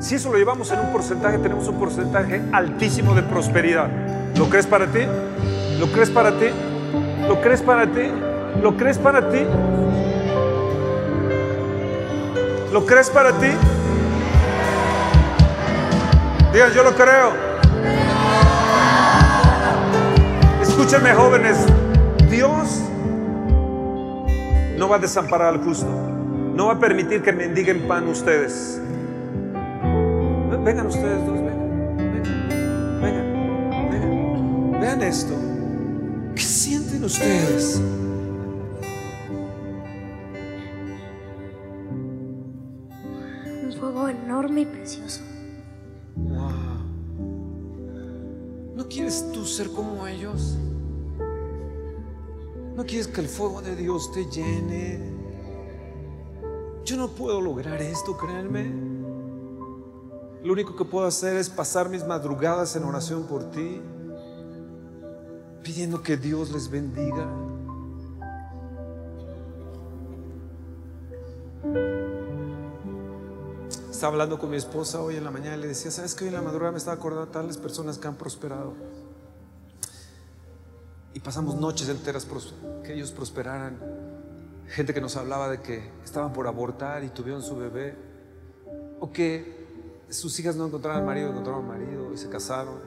Si 0.00 0.16
eso 0.16 0.32
lo 0.32 0.38
llevamos 0.38 0.70
en 0.72 0.80
un 0.80 0.90
porcentaje, 0.90 1.38
tenemos 1.38 1.68
un 1.68 1.76
porcentaje 1.76 2.42
altísimo 2.52 3.14
de 3.14 3.22
prosperidad. 3.22 3.88
¿Lo 4.36 4.50
crees 4.50 4.66
para 4.66 4.86
ti? 4.86 5.00
¿Lo 5.78 5.86
crees 5.92 6.10
para 6.10 6.32
ti? 6.32 6.46
¿Lo 7.28 7.40
crees 7.40 7.62
para 7.62 7.86
ti? 7.86 8.10
¿Lo 8.60 8.76
crees 8.76 8.98
para 8.98 9.30
ti? 9.30 9.38
¿Lo 12.72 12.86
crees 12.86 13.10
para 13.10 13.32
ti? 13.32 13.48
Digan, 16.54 16.72
yo 16.72 16.82
lo 16.82 16.94
creo. 16.94 17.32
Escúchenme 20.62 21.12
jóvenes, 21.12 21.58
Dios 22.30 22.80
no 24.78 24.88
va 24.88 24.96
a 24.96 24.98
desamparar 24.98 25.48
al 25.48 25.62
justo. 25.62 25.86
No 26.54 26.66
va 26.66 26.72
a 26.72 26.78
permitir 26.78 27.22
que 27.22 27.32
mendiguen 27.32 27.86
pan 27.86 28.08
ustedes. 28.08 28.80
Vengan 30.64 30.86
ustedes 30.86 31.26
dos, 31.26 31.38
vengan, 31.38 31.96
vengan, 31.96 33.00
vengan, 33.02 33.90
vengan. 33.90 34.80
Vean 34.80 35.02
esto. 35.02 35.34
¿Qué 36.34 36.42
sienten 36.42 37.04
ustedes? 37.04 37.82
Precioso. 44.66 45.20
Wow. 46.16 46.52
¿No 48.74 48.88
quieres 48.88 49.30
tú 49.32 49.44
ser 49.44 49.70
como 49.70 50.06
ellos? 50.06 50.56
¿No 52.76 52.84
quieres 52.84 53.06
que 53.06 53.20
el 53.20 53.28
fuego 53.28 53.60
de 53.60 53.76
Dios 53.76 54.12
te 54.12 54.24
llene? 54.26 54.98
Yo 56.84 56.96
no 56.96 57.08
puedo 57.08 57.40
lograr 57.40 57.80
esto, 57.80 58.16
créanme. 58.16 58.72
Lo 60.42 60.52
único 60.52 60.74
que 60.74 60.84
puedo 60.84 61.06
hacer 61.06 61.36
es 61.36 61.48
pasar 61.48 61.88
mis 61.88 62.04
madrugadas 62.04 62.74
en 62.74 62.84
oración 62.84 63.26
por 63.28 63.50
ti, 63.50 63.80
pidiendo 65.62 66.02
que 66.02 66.16
Dios 66.16 66.50
les 66.50 66.68
bendiga. 66.68 67.28
Estaba 74.02 74.14
hablando 74.14 74.36
con 74.36 74.50
mi 74.50 74.56
esposa 74.56 75.00
hoy 75.00 75.14
en 75.14 75.22
la 75.22 75.30
mañana 75.30 75.56
y 75.56 75.60
le 75.60 75.68
decía, 75.68 75.92
¿sabes 75.92 76.16
que 76.16 76.24
hoy 76.24 76.28
en 76.30 76.34
la 76.34 76.42
madrugada 76.42 76.72
me 76.72 76.78
estaba 76.78 76.96
acordando 76.96 77.26
de 77.26 77.30
tales 77.30 77.56
personas 77.56 77.98
que 77.98 78.08
han 78.08 78.16
prosperado? 78.16 78.74
Y 81.14 81.20
pasamos 81.20 81.54
noches 81.54 81.88
enteras 81.88 82.26
que 82.82 82.94
ellos 82.94 83.12
prosperaran. 83.12 83.78
Gente 84.66 84.92
que 84.92 85.00
nos 85.00 85.16
hablaba 85.16 85.48
de 85.48 85.62
que 85.62 85.88
estaban 86.02 86.32
por 86.32 86.48
abortar 86.48 87.04
y 87.04 87.10
tuvieron 87.10 87.44
su 87.44 87.54
bebé. 87.54 87.94
O 88.98 89.12
que 89.12 90.04
sus 90.10 90.36
hijas 90.40 90.56
no 90.56 90.66
encontraron 90.66 90.98
al 90.98 91.06
marido, 91.06 91.30
encontraron 91.30 91.68
marido 91.68 92.12
y 92.12 92.16
se 92.16 92.28
casaron. 92.28 92.80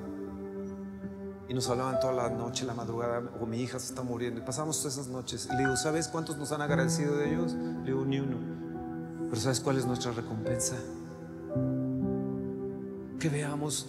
Y 1.48 1.54
nos 1.54 1.70
hablaban 1.70 1.98
toda 2.02 2.12
la 2.12 2.30
noche, 2.30 2.66
la 2.66 2.74
madrugada, 2.74 3.24
o 3.40 3.46
mi 3.46 3.62
hija 3.62 3.80
se 3.80 3.88
está 3.88 4.04
muriendo. 4.04 4.42
Y 4.42 4.44
pasamos 4.44 4.80
todas 4.80 4.96
esas 4.96 5.08
noches. 5.08 5.48
Y 5.50 5.56
le 5.56 5.60
digo, 5.60 5.78
¿sabes 5.78 6.10
cuántos 6.10 6.36
nos 6.36 6.52
han 6.52 6.62
agradecido 6.62 7.16
de 7.16 7.34
ellos? 7.34 7.54
Le 7.54 7.86
digo, 7.86 8.04
ni 8.04 8.20
uno. 8.20 8.36
Pero 9.30 9.40
¿sabes 9.40 9.62
cuál 9.62 9.78
es 9.78 9.86
nuestra 9.86 10.12
recompensa? 10.12 10.76
Que 13.20 13.30
veamos 13.30 13.88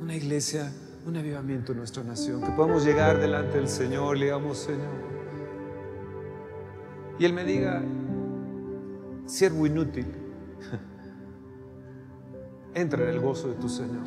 una 0.00 0.14
iglesia, 0.14 0.72
un 1.06 1.16
avivamiento 1.16 1.72
en 1.72 1.78
nuestra 1.78 2.02
nación, 2.02 2.42
que 2.42 2.50
podamos 2.50 2.84
llegar 2.84 3.20
delante 3.20 3.56
del 3.56 3.68
Señor, 3.68 4.16
le 4.16 4.26
digamos, 4.26 4.58
Señor. 4.58 5.08
Y 7.18 7.24
Él 7.24 7.32
me 7.32 7.44
diga, 7.44 7.82
siervo 9.26 9.66
inútil, 9.66 10.06
entra 12.74 13.04
en 13.04 13.10
el 13.10 13.20
gozo 13.20 13.48
de 13.48 13.54
tu 13.54 13.68
Señor. 13.68 14.06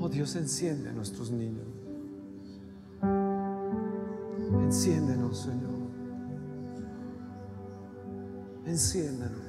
Oh 0.00 0.08
Dios, 0.08 0.34
enciende 0.34 0.88
a 0.88 0.92
nuestros 0.92 1.30
niños. 1.30 1.66
Enciéndenos, 4.64 5.38
Señor. 5.38 5.71
Enciéndanos. 8.64 9.40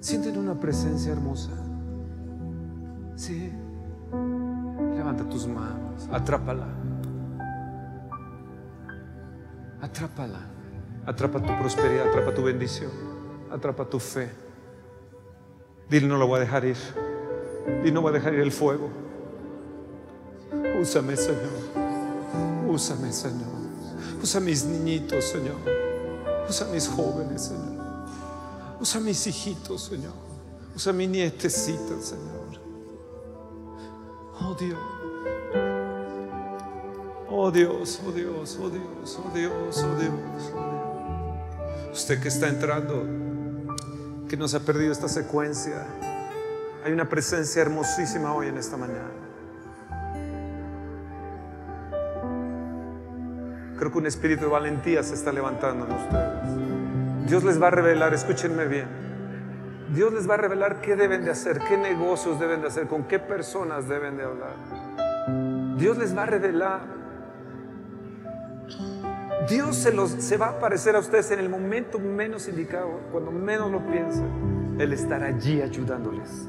Sienten 0.00 0.38
una 0.38 0.58
presencia 0.58 1.12
hermosa. 1.12 1.50
Sí. 3.16 3.52
Levanta 4.94 5.28
tus 5.28 5.46
manos. 5.46 6.08
Atrápala. 6.12 6.66
Atrápala. 9.80 10.58
Atrapa 11.08 11.40
tu 11.40 11.58
prosperidad, 11.58 12.08
atrapa 12.08 12.34
tu 12.34 12.42
bendición, 12.42 12.90
atrapa 13.50 13.86
tu 13.86 13.98
fe. 13.98 14.28
Dile, 15.88 16.06
no 16.06 16.18
lo 16.18 16.26
voy 16.26 16.36
a 16.36 16.40
dejar 16.40 16.66
ir. 16.66 16.76
Dile, 17.82 17.92
no 17.92 18.02
voy 18.02 18.10
a 18.10 18.12
dejar 18.12 18.34
ir 18.34 18.40
el 18.40 18.52
fuego. 18.52 18.90
Úsame, 20.78 21.16
Señor. 21.16 21.48
Úsame, 22.68 23.10
Señor. 23.10 23.57
Usa 24.22 24.40
mis 24.40 24.64
niñitos, 24.64 25.24
Señor. 25.24 25.56
Usa 26.48 26.66
mis 26.68 26.88
jóvenes, 26.88 27.42
Señor. 27.42 27.84
Usa 28.80 29.00
mis 29.00 29.26
hijitos, 29.26 29.84
Señor. 29.84 30.14
Usa 30.74 30.92
mi 30.92 31.06
nietecita, 31.06 32.00
Señor. 32.00 32.38
Oh 34.40 34.54
Dios. 34.54 34.78
Oh 37.30 37.50
Dios, 37.50 38.00
oh 38.06 38.10
Dios, 38.10 38.58
oh 38.60 38.70
Dios, 38.70 39.20
oh 39.22 39.30
Dios, 39.34 39.84
oh 39.84 39.98
Dios, 39.98 40.54
oh 40.54 40.54
Dios. 40.60 41.92
Usted 41.92 42.22
que 42.22 42.28
está 42.28 42.48
entrando, 42.48 43.04
que 44.28 44.36
no 44.36 44.48
se 44.48 44.56
ha 44.56 44.60
perdido 44.60 44.92
esta 44.92 45.08
secuencia, 45.08 45.86
hay 46.84 46.92
una 46.92 47.08
presencia 47.08 47.60
hermosísima 47.60 48.34
hoy 48.34 48.48
en 48.48 48.56
esta 48.56 48.76
mañana. 48.76 49.27
Creo 53.78 53.92
que 53.92 53.98
un 53.98 54.06
espíritu 54.06 54.42
de 54.42 54.50
valentía 54.50 55.02
se 55.02 55.14
está 55.14 55.32
levantando 55.32 55.86
en 55.86 55.92
ustedes. 55.92 57.28
Dios 57.28 57.44
les 57.44 57.62
va 57.62 57.68
a 57.68 57.70
revelar, 57.70 58.12
escúchenme 58.12 58.66
bien. 58.66 58.86
Dios 59.94 60.12
les 60.12 60.28
va 60.28 60.34
a 60.34 60.36
revelar 60.38 60.80
qué 60.80 60.96
deben 60.96 61.24
de 61.24 61.30
hacer, 61.30 61.60
qué 61.60 61.76
negocios 61.76 62.40
deben 62.40 62.60
de 62.60 62.68
hacer, 62.68 62.88
con 62.88 63.04
qué 63.04 63.18
personas 63.18 63.88
deben 63.88 64.16
de 64.16 64.24
hablar. 64.24 65.76
Dios 65.76 65.96
les 65.96 66.16
va 66.16 66.24
a 66.24 66.26
revelar. 66.26 66.80
Dios 69.48 69.76
se, 69.76 69.92
los, 69.92 70.10
se 70.10 70.36
va 70.36 70.46
a 70.46 70.50
aparecer 70.50 70.96
a 70.96 70.98
ustedes 70.98 71.30
en 71.30 71.38
el 71.38 71.48
momento 71.48 71.98
menos 71.98 72.48
indicado, 72.48 73.00
cuando 73.12 73.30
menos 73.30 73.70
lo 73.70 73.80
piensen. 73.86 74.76
Él 74.78 74.92
estará 74.92 75.26
allí 75.26 75.62
ayudándoles. 75.62 76.48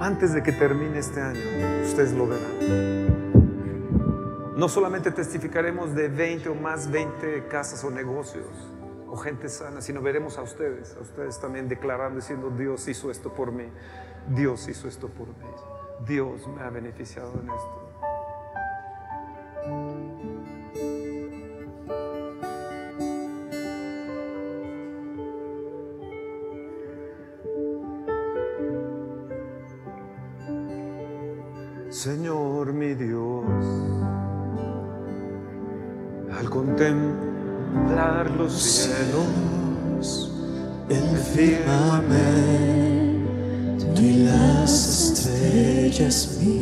Antes 0.00 0.32
de 0.32 0.42
que 0.42 0.52
termine 0.52 0.98
este 0.98 1.20
año, 1.20 1.40
ustedes 1.84 2.12
lo 2.12 2.26
verán. 2.26 3.09
No 4.60 4.68
solamente 4.68 5.10
testificaremos 5.10 5.94
de 5.94 6.08
20 6.08 6.50
o 6.50 6.54
más 6.54 6.90
20 6.90 7.46
casas 7.48 7.82
o 7.82 7.90
negocios 7.90 8.44
o 9.08 9.16
gente 9.16 9.48
sana, 9.48 9.80
sino 9.80 10.02
veremos 10.02 10.36
a 10.36 10.42
ustedes, 10.42 10.94
a 10.98 11.00
ustedes 11.00 11.40
también 11.40 11.66
declarando, 11.66 12.16
diciendo, 12.16 12.50
Dios 12.50 12.86
hizo 12.86 13.10
esto 13.10 13.32
por 13.32 13.52
mí, 13.52 13.64
Dios 14.28 14.68
hizo 14.68 14.86
esto 14.86 15.08
por 15.08 15.28
mí, 15.28 15.50
Dios 16.06 16.46
me 16.46 16.60
ha 16.60 16.68
beneficiado 16.68 17.32
en 17.42 17.48
esto. 17.48 17.79
Los 38.50 38.62
cielos, 38.62 40.30
el 40.88 41.18
firmamento 41.18 42.10
y 44.00 44.24
las 44.24 45.12
estrellas 45.12 46.38
mí. 46.40 46.59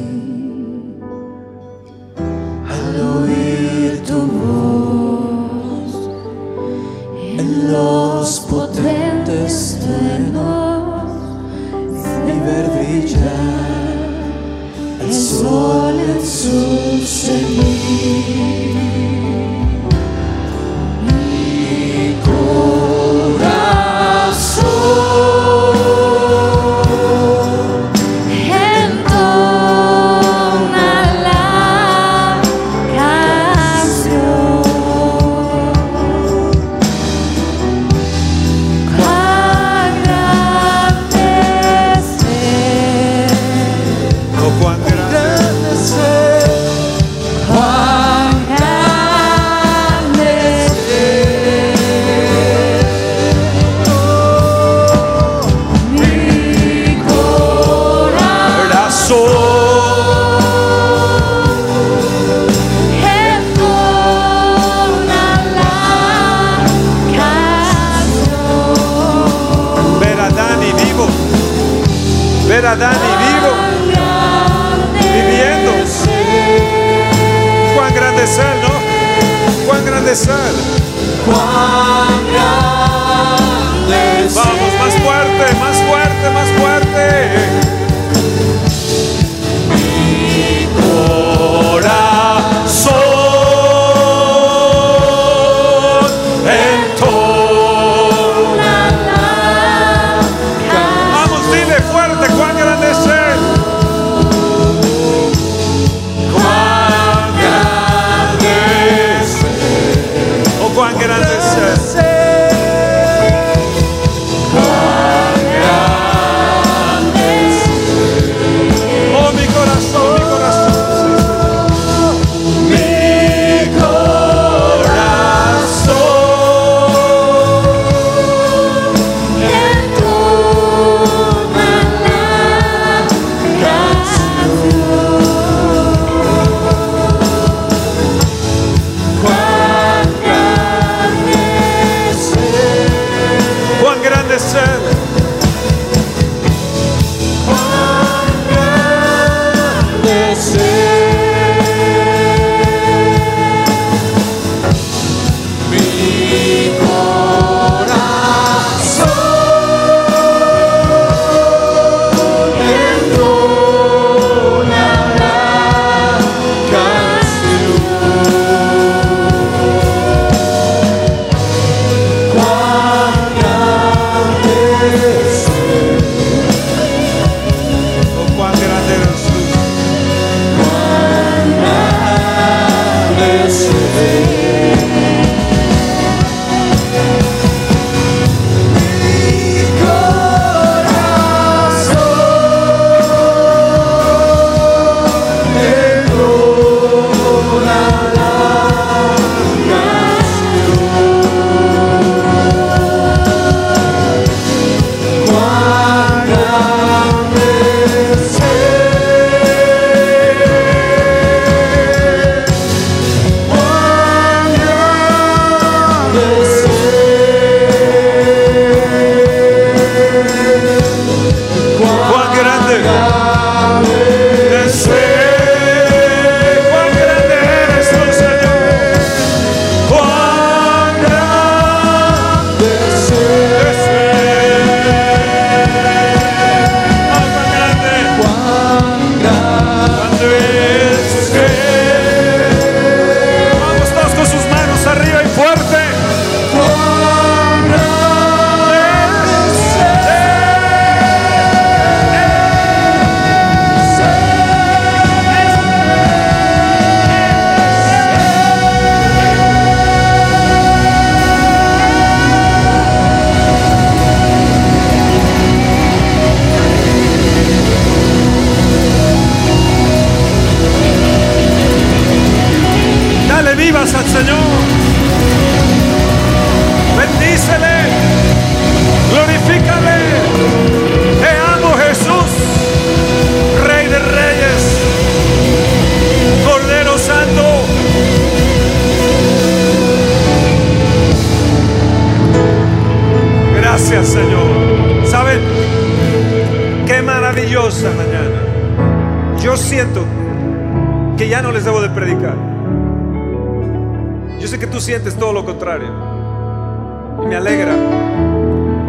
Y 307.22 307.26
me 307.26 307.36
alegra. 307.36 307.74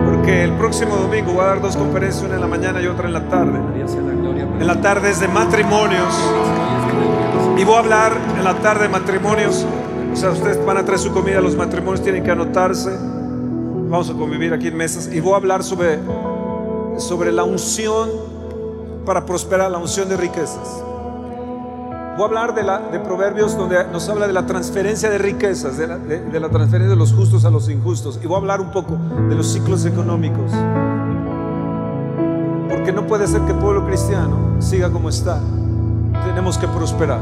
Porque 0.06 0.44
el 0.44 0.54
próximo 0.54 0.96
domingo 0.96 1.34
voy 1.34 1.44
a 1.44 1.48
dar 1.48 1.62
dos 1.62 1.76
conferencias, 1.76 2.24
una 2.24 2.36
en 2.36 2.42
la 2.42 2.48
mañana 2.48 2.82
y 2.82 2.88
otra 2.88 3.08
en 3.08 3.14
la 3.14 3.28
tarde. 3.28 3.60
En 4.60 4.68
la 4.68 4.82
tarde 4.82 5.10
es 5.10 5.20
de 5.20 5.28
matrimonios. 5.28 6.14
Y 7.58 7.64
voy 7.64 7.76
a 7.76 7.80
hablar 7.80 8.14
en 8.38 8.44
la 8.44 8.56
tarde 8.56 8.84
de 8.84 8.90
matrimonios. 8.90 9.66
O 10.12 10.16
sea, 10.16 10.32
ustedes 10.32 10.64
van 10.66 10.78
a 10.78 10.86
traer 10.86 11.00
su 11.00 11.12
comida, 11.12 11.42
los 11.42 11.56
matrimonios 11.56 12.02
tienen 12.02 12.24
que 12.24 12.32
anotarse. 12.32 12.90
Vamos 13.90 14.10
a 14.10 14.14
convivir 14.14 14.54
aquí 14.54 14.68
en 14.68 14.78
mesas. 14.78 15.10
Y 15.12 15.20
voy 15.20 15.34
a 15.34 15.38
hablar 15.38 15.64
sobre, 15.64 16.00
sobre 16.98 17.32
la 17.32 17.44
unción 17.44 18.10
para 19.06 19.26
prosperar, 19.26 19.72
la 19.72 19.78
unción 19.78 20.08
de 20.10 20.18
riquezas. 20.18 20.84
Voy 22.18 22.24
a 22.24 22.26
hablar 22.26 22.54
de, 22.54 22.64
la, 22.64 22.82
Proverbios 23.04 23.58
donde 23.58 23.86
nos 23.92 24.08
habla 24.10 24.28
de 24.28 24.34
la 24.34 24.46
transferencia 24.46 25.10
de 25.10 25.18
riquezas, 25.18 25.78
de 25.78 25.88
la, 25.88 26.50
transferencia 26.50 26.90
de 26.90 26.96
los 26.96 27.14
justos 27.14 27.46
a 27.46 27.50
los 27.50 27.70
injustos. 27.70 28.20
Y 28.22 28.28
voy 28.28 28.36
a 28.36 28.40
hablar 28.40 28.62
un 28.62 28.72
poco 28.72 28.98
de 29.30 29.36
los 29.36 29.52
ciclos 29.52 29.86
económicos. 29.86 30.52
Porque 32.70 32.92
no 32.92 33.08
puede 33.08 33.26
ser 33.28 33.42
que 33.42 33.52
el 33.52 33.58
pueblo 33.58 33.86
cristiano 33.86 34.58
siga 34.60 34.90
como 34.92 35.10
está. 35.10 35.40
Tenemos 36.26 36.58
que 36.58 36.68
prosperar. 36.68 37.22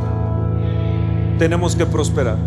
Tenemos 1.38 1.76
que 1.76 1.86
prosperar. 1.86 2.38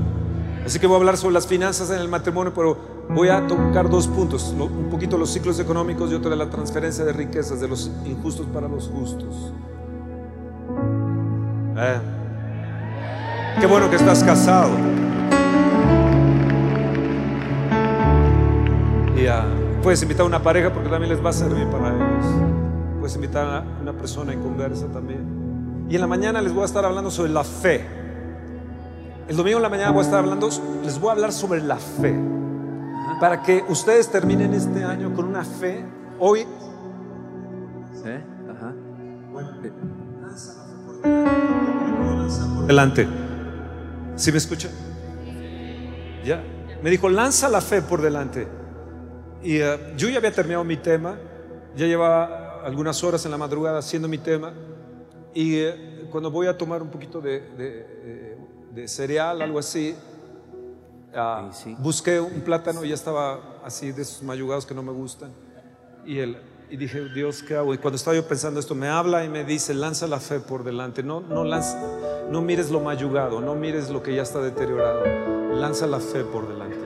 Así 0.67 0.79
que 0.79 0.87
voy 0.87 0.97
a 0.97 0.99
hablar 0.99 1.17
sobre 1.17 1.35
las 1.35 1.47
finanzas 1.47 1.91
en 1.91 2.01
el 2.01 2.09
matrimonio, 2.09 2.53
pero 2.55 2.77
voy 3.11 3.29
a 3.29 3.47
tocar 3.47 3.89
dos 3.89 4.09
puntos. 4.09 4.55
Un 4.59 4.89
poquito 4.91 5.17
los 5.17 5.31
ciclos 5.31 5.59
económicos 5.61 6.11
y 6.11 6.15
otro 6.15 6.31
de 6.31 6.37
la 6.37 6.51
transferencia 6.51 7.05
de 7.05 7.13
riquezas 7.13 7.61
de 7.61 7.69
los 7.69 7.91
injustos 8.05 8.47
para 8.53 8.69
los 8.69 8.89
justos. 8.89 9.53
Eh. 11.77 12.20
Qué 13.61 13.67
bueno 13.67 13.91
que 13.91 13.97
estás 13.97 14.25
casado. 14.25 14.71
Y 19.15 19.27
ah, 19.27 19.45
puedes 19.83 20.01
invitar 20.01 20.25
a 20.25 20.27
una 20.29 20.43
pareja 20.43 20.73
porque 20.73 20.89
también 20.89 21.13
les 21.13 21.23
va 21.23 21.29
a 21.29 21.33
servir 21.35 21.67
para 21.69 21.89
ellos. 21.89 22.25
Puedes 22.99 23.15
invitar 23.17 23.47
a 23.47 23.65
una 23.83 23.93
persona 23.93 24.33
en 24.33 24.41
conversa 24.41 24.87
también. 24.87 25.87
Y 25.91 25.95
en 25.95 26.01
la 26.01 26.07
mañana 26.07 26.41
les 26.41 26.55
voy 26.55 26.63
a 26.63 26.65
estar 26.65 26.87
hablando 26.87 27.11
sobre 27.11 27.33
la 27.33 27.45
fe. 27.45 27.87
El 29.29 29.37
domingo 29.37 29.59
en 29.59 29.63
la 29.63 29.69
mañana 29.69 29.91
voy 29.91 30.01
a 30.01 30.05
estar 30.05 30.21
hablando, 30.21 30.49
les 30.83 30.99
voy 30.99 31.11
a 31.11 31.13
hablar 31.13 31.31
sobre 31.31 31.61
la 31.61 31.77
fe. 31.77 32.19
Para 33.21 33.43
que 33.43 33.63
ustedes 33.69 34.11
terminen 34.11 34.55
este 34.55 34.83
año 34.83 35.13
con 35.13 35.27
una 35.27 35.45
fe. 35.45 35.85
Hoy 36.19 36.47
¿Eh? 38.07 38.23
Ajá. 38.51 38.73
Delante. 42.67 43.20
¿Sí 44.21 44.31
me 44.31 44.37
escucha? 44.37 44.69
Ya. 46.23 46.45
Me 46.83 46.91
dijo, 46.91 47.09
lanza 47.09 47.49
la 47.49 47.63
fe 47.63 47.81
por 47.81 48.03
delante. 48.03 48.47
Y 49.43 49.57
eh, 49.57 49.95
yo 49.97 50.11
ya 50.11 50.19
había 50.19 50.31
terminado 50.31 50.63
mi 50.63 50.77
tema. 50.77 51.19
Ya 51.75 51.87
llevaba 51.87 52.61
algunas 52.63 53.03
horas 53.03 53.25
en 53.25 53.31
la 53.31 53.39
madrugada 53.39 53.79
haciendo 53.79 54.09
mi 54.09 54.19
tema. 54.19 54.53
Y 55.33 55.57
eh, 55.57 56.07
cuando 56.11 56.31
voy 56.31 56.49
a 56.49 56.59
tomar 56.59 56.83
un 56.83 56.91
poquito 56.91 57.23
de, 57.23 57.41
de, 57.41 57.87
eh, 58.03 58.39
de 58.75 58.89
cereal, 58.89 59.41
algo 59.41 59.59
así, 59.59 59.97
Sí, 61.13 61.19
sí. 61.65 61.77
busqué 61.79 62.21
un 62.21 62.43
plátano 62.43 62.85
y 62.85 62.91
ya 62.91 62.95
estaba 62.95 63.59
así 63.65 63.91
de 63.91 64.03
esos 64.03 64.23
mayugados 64.23 64.67
que 64.67 64.75
no 64.75 64.83
me 64.83 64.93
gustan. 64.93 65.31
Y, 66.05 66.19
el, 66.19 66.37
y 66.71 66.77
dije, 66.77 67.09
Dios, 67.09 67.43
¿qué 67.43 67.57
hago? 67.57 67.75
Y 67.75 67.79
cuando 67.79 67.97
estaba 67.97 68.15
yo 68.15 68.25
pensando 68.25 68.61
esto, 68.61 68.77
me 68.77 68.87
habla 68.87 69.25
y 69.25 69.29
me 69.29 69.45
dice, 69.45 69.75
lanza 69.75 70.07
la 70.07 70.21
fe 70.21 70.39
por 70.39 70.63
delante. 70.63 71.03
No, 71.03 71.21
no, 71.21 71.43
lanza, 71.43 71.77
no 72.31 72.43
mires 72.43 72.71
lo 72.71 72.79
mayugado, 72.79 73.41
no 73.41 73.57
mires 73.57 73.91
lo 73.91 74.05
que 74.05 74.15
ya 74.15 74.23
está 74.23 74.41
deteriorado. 74.41 75.03
Lanza 75.53 75.89
la 75.89 75.99
fe 75.99 76.23
por 76.23 76.49
delante. 76.49 76.79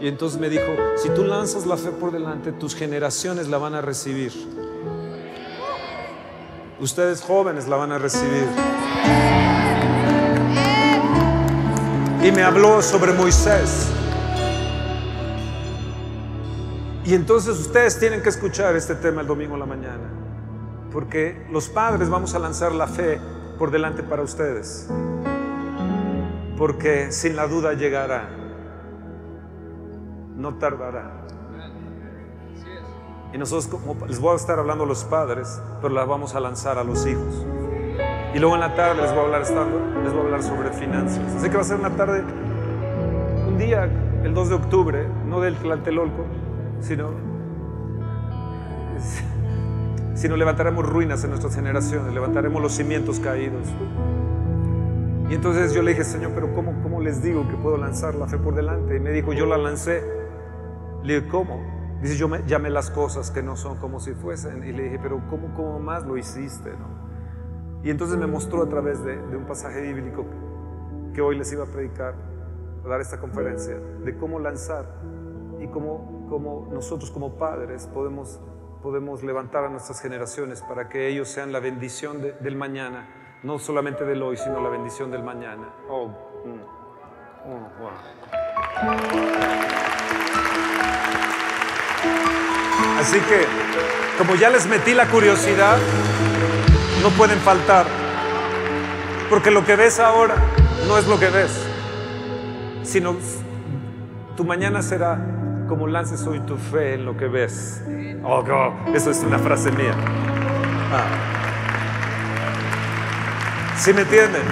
Y 0.00 0.08
entonces 0.08 0.40
me 0.40 0.48
dijo, 0.48 0.66
si 0.96 1.08
tú 1.10 1.22
lanzas 1.22 1.66
la 1.66 1.76
fe 1.76 1.90
por 1.90 2.10
delante, 2.10 2.50
tus 2.50 2.74
generaciones 2.74 3.48
la 3.48 3.58
van 3.58 3.76
a 3.76 3.80
recibir. 3.80 4.32
Ustedes 6.80 7.22
jóvenes 7.22 7.68
la 7.68 7.76
van 7.76 7.92
a 7.92 7.98
recibir. 7.98 8.48
Y 12.24 12.32
me 12.32 12.42
habló 12.42 12.82
sobre 12.82 13.12
Moisés. 13.12 13.86
Y 17.04 17.14
entonces 17.14 17.58
ustedes 17.58 17.98
tienen 17.98 18.22
que 18.22 18.28
escuchar 18.28 18.76
este 18.76 18.94
tema 18.94 19.22
el 19.22 19.26
domingo 19.26 19.56
la 19.56 19.66
mañana, 19.66 20.08
porque 20.92 21.46
los 21.50 21.68
padres 21.68 22.08
vamos 22.08 22.34
a 22.36 22.38
lanzar 22.38 22.72
la 22.72 22.86
fe 22.86 23.18
por 23.58 23.72
delante 23.72 24.04
para 24.04 24.22
ustedes, 24.22 24.88
porque 26.56 27.10
sin 27.10 27.34
la 27.34 27.48
duda 27.48 27.72
llegará, 27.72 28.28
no 30.36 30.54
tardará. 30.58 31.22
Y 33.32 33.38
nosotros 33.38 33.66
como 33.66 34.06
les 34.06 34.20
voy 34.20 34.34
a 34.34 34.36
estar 34.36 34.60
hablando 34.60 34.84
a 34.84 34.86
los 34.86 35.02
padres, 35.02 35.60
pero 35.80 35.92
la 35.92 36.04
vamos 36.04 36.36
a 36.36 36.40
lanzar 36.40 36.78
a 36.78 36.84
los 36.84 37.04
hijos. 37.06 37.44
Y 38.32 38.38
luego 38.38 38.54
en 38.54 38.60
la 38.60 38.76
tarde 38.76 39.02
les 39.02 39.10
voy 39.10 39.20
a 39.20 39.24
hablar, 39.24 39.40
les 39.40 40.12
voy 40.12 40.20
a 40.20 40.24
hablar 40.24 40.42
sobre 40.42 40.70
finanzas. 40.70 41.34
Así 41.36 41.50
que 41.50 41.56
va 41.56 41.62
a 41.62 41.64
ser 41.64 41.80
una 41.80 41.90
tarde, 41.90 42.22
un 43.48 43.58
día, 43.58 43.90
el 44.22 44.32
2 44.34 44.48
de 44.50 44.54
octubre, 44.54 45.08
no 45.26 45.40
del 45.40 45.56
Tlatelolco, 45.56 46.26
sino, 46.82 47.10
sino 50.14 50.36
levantaremos 50.36 50.86
ruinas 50.86 51.22
en 51.24 51.30
nuestras 51.30 51.54
generaciones, 51.54 52.12
levantaremos 52.12 52.60
los 52.60 52.72
cimientos 52.72 53.20
caídos. 53.20 53.68
Y 55.30 55.34
entonces 55.34 55.72
yo 55.72 55.82
le 55.82 55.92
dije, 55.92 56.04
Señor, 56.04 56.32
pero 56.34 56.52
¿cómo, 56.52 56.82
cómo 56.82 57.00
les 57.00 57.22
digo 57.22 57.48
que 57.48 57.54
puedo 57.54 57.78
lanzar 57.78 58.14
la 58.14 58.26
fe 58.26 58.36
por 58.36 58.54
delante? 58.54 58.96
Y 58.96 59.00
me 59.00 59.12
dijo, 59.12 59.32
yo 59.32 59.46
la 59.46 59.56
lancé. 59.56 60.02
Le 61.02 61.14
dije, 61.14 61.28
¿cómo? 61.28 61.98
Dice, 62.02 62.16
yo 62.16 62.28
me, 62.28 62.42
llamé 62.46 62.68
las 62.68 62.90
cosas 62.90 63.30
que 63.30 63.42
no 63.42 63.56
son 63.56 63.78
como 63.78 63.98
si 63.98 64.12
fuesen. 64.12 64.62
Y 64.64 64.72
le 64.72 64.84
dije, 64.84 64.98
pero 65.02 65.22
¿cómo, 65.30 65.54
cómo 65.54 65.78
más 65.78 66.04
lo 66.04 66.18
hiciste? 66.18 66.70
no? 66.70 67.82
Y 67.82 67.90
entonces 67.90 68.18
me 68.18 68.26
mostró 68.26 68.62
a 68.62 68.68
través 68.68 69.02
de, 69.04 69.16
de 69.16 69.36
un 69.36 69.46
pasaje 69.46 69.80
bíblico 69.80 70.26
que 71.14 71.22
hoy 71.22 71.38
les 71.38 71.50
iba 71.52 71.64
a 71.64 71.66
predicar, 71.66 72.14
a 72.84 72.88
dar 72.88 73.00
esta 73.00 73.18
conferencia, 73.18 73.76
de 74.04 74.16
cómo 74.16 74.38
lanzar 74.38 74.84
y 75.62 75.68
cómo, 75.68 76.26
cómo 76.28 76.68
nosotros 76.72 77.10
como 77.10 77.36
padres 77.38 77.86
podemos, 77.92 78.40
podemos 78.82 79.22
levantar 79.22 79.64
a 79.64 79.68
nuestras 79.68 80.00
generaciones 80.00 80.60
para 80.62 80.88
que 80.88 81.08
ellos 81.08 81.28
sean 81.28 81.52
la 81.52 81.60
bendición 81.60 82.20
de- 82.20 82.32
del 82.32 82.56
mañana, 82.56 83.08
no 83.42 83.58
solamente 83.58 84.04
del 84.04 84.22
hoy, 84.22 84.36
sino 84.36 84.60
la 84.60 84.68
bendición 84.68 85.10
del 85.10 85.22
mañana. 85.22 85.68
Oh, 85.88 86.08
mm, 86.08 86.60
oh, 87.46 87.68
wow. 87.80 87.90
Así 92.98 93.18
que, 93.20 93.46
como 94.18 94.34
ya 94.36 94.50
les 94.50 94.66
metí 94.66 94.94
la 94.94 95.06
curiosidad, 95.08 95.78
no 97.02 97.08
pueden 97.10 97.38
faltar. 97.38 97.86
Porque 99.28 99.50
lo 99.50 99.64
que 99.64 99.76
ves 99.76 99.98
ahora 99.98 100.34
no 100.86 100.98
es 100.98 101.06
lo 101.08 101.18
que 101.18 101.28
ves, 101.30 101.66
sino 102.82 103.16
tu 104.36 104.44
mañana 104.44 104.82
será 104.82 105.18
como 105.72 105.86
lances 105.86 106.26
hoy 106.26 106.38
tu 106.40 106.58
fe 106.58 106.96
en 106.96 107.06
lo 107.06 107.16
que 107.16 107.28
ves. 107.28 107.82
Oh, 108.22 108.42
God, 108.42 108.94
eso 108.94 109.10
es 109.10 109.22
una 109.22 109.38
frase 109.38 109.72
mía. 109.72 109.94
Ah. 110.92 111.06
¿Sí 113.78 113.94
me 113.94 114.02
entienden? 114.02 114.42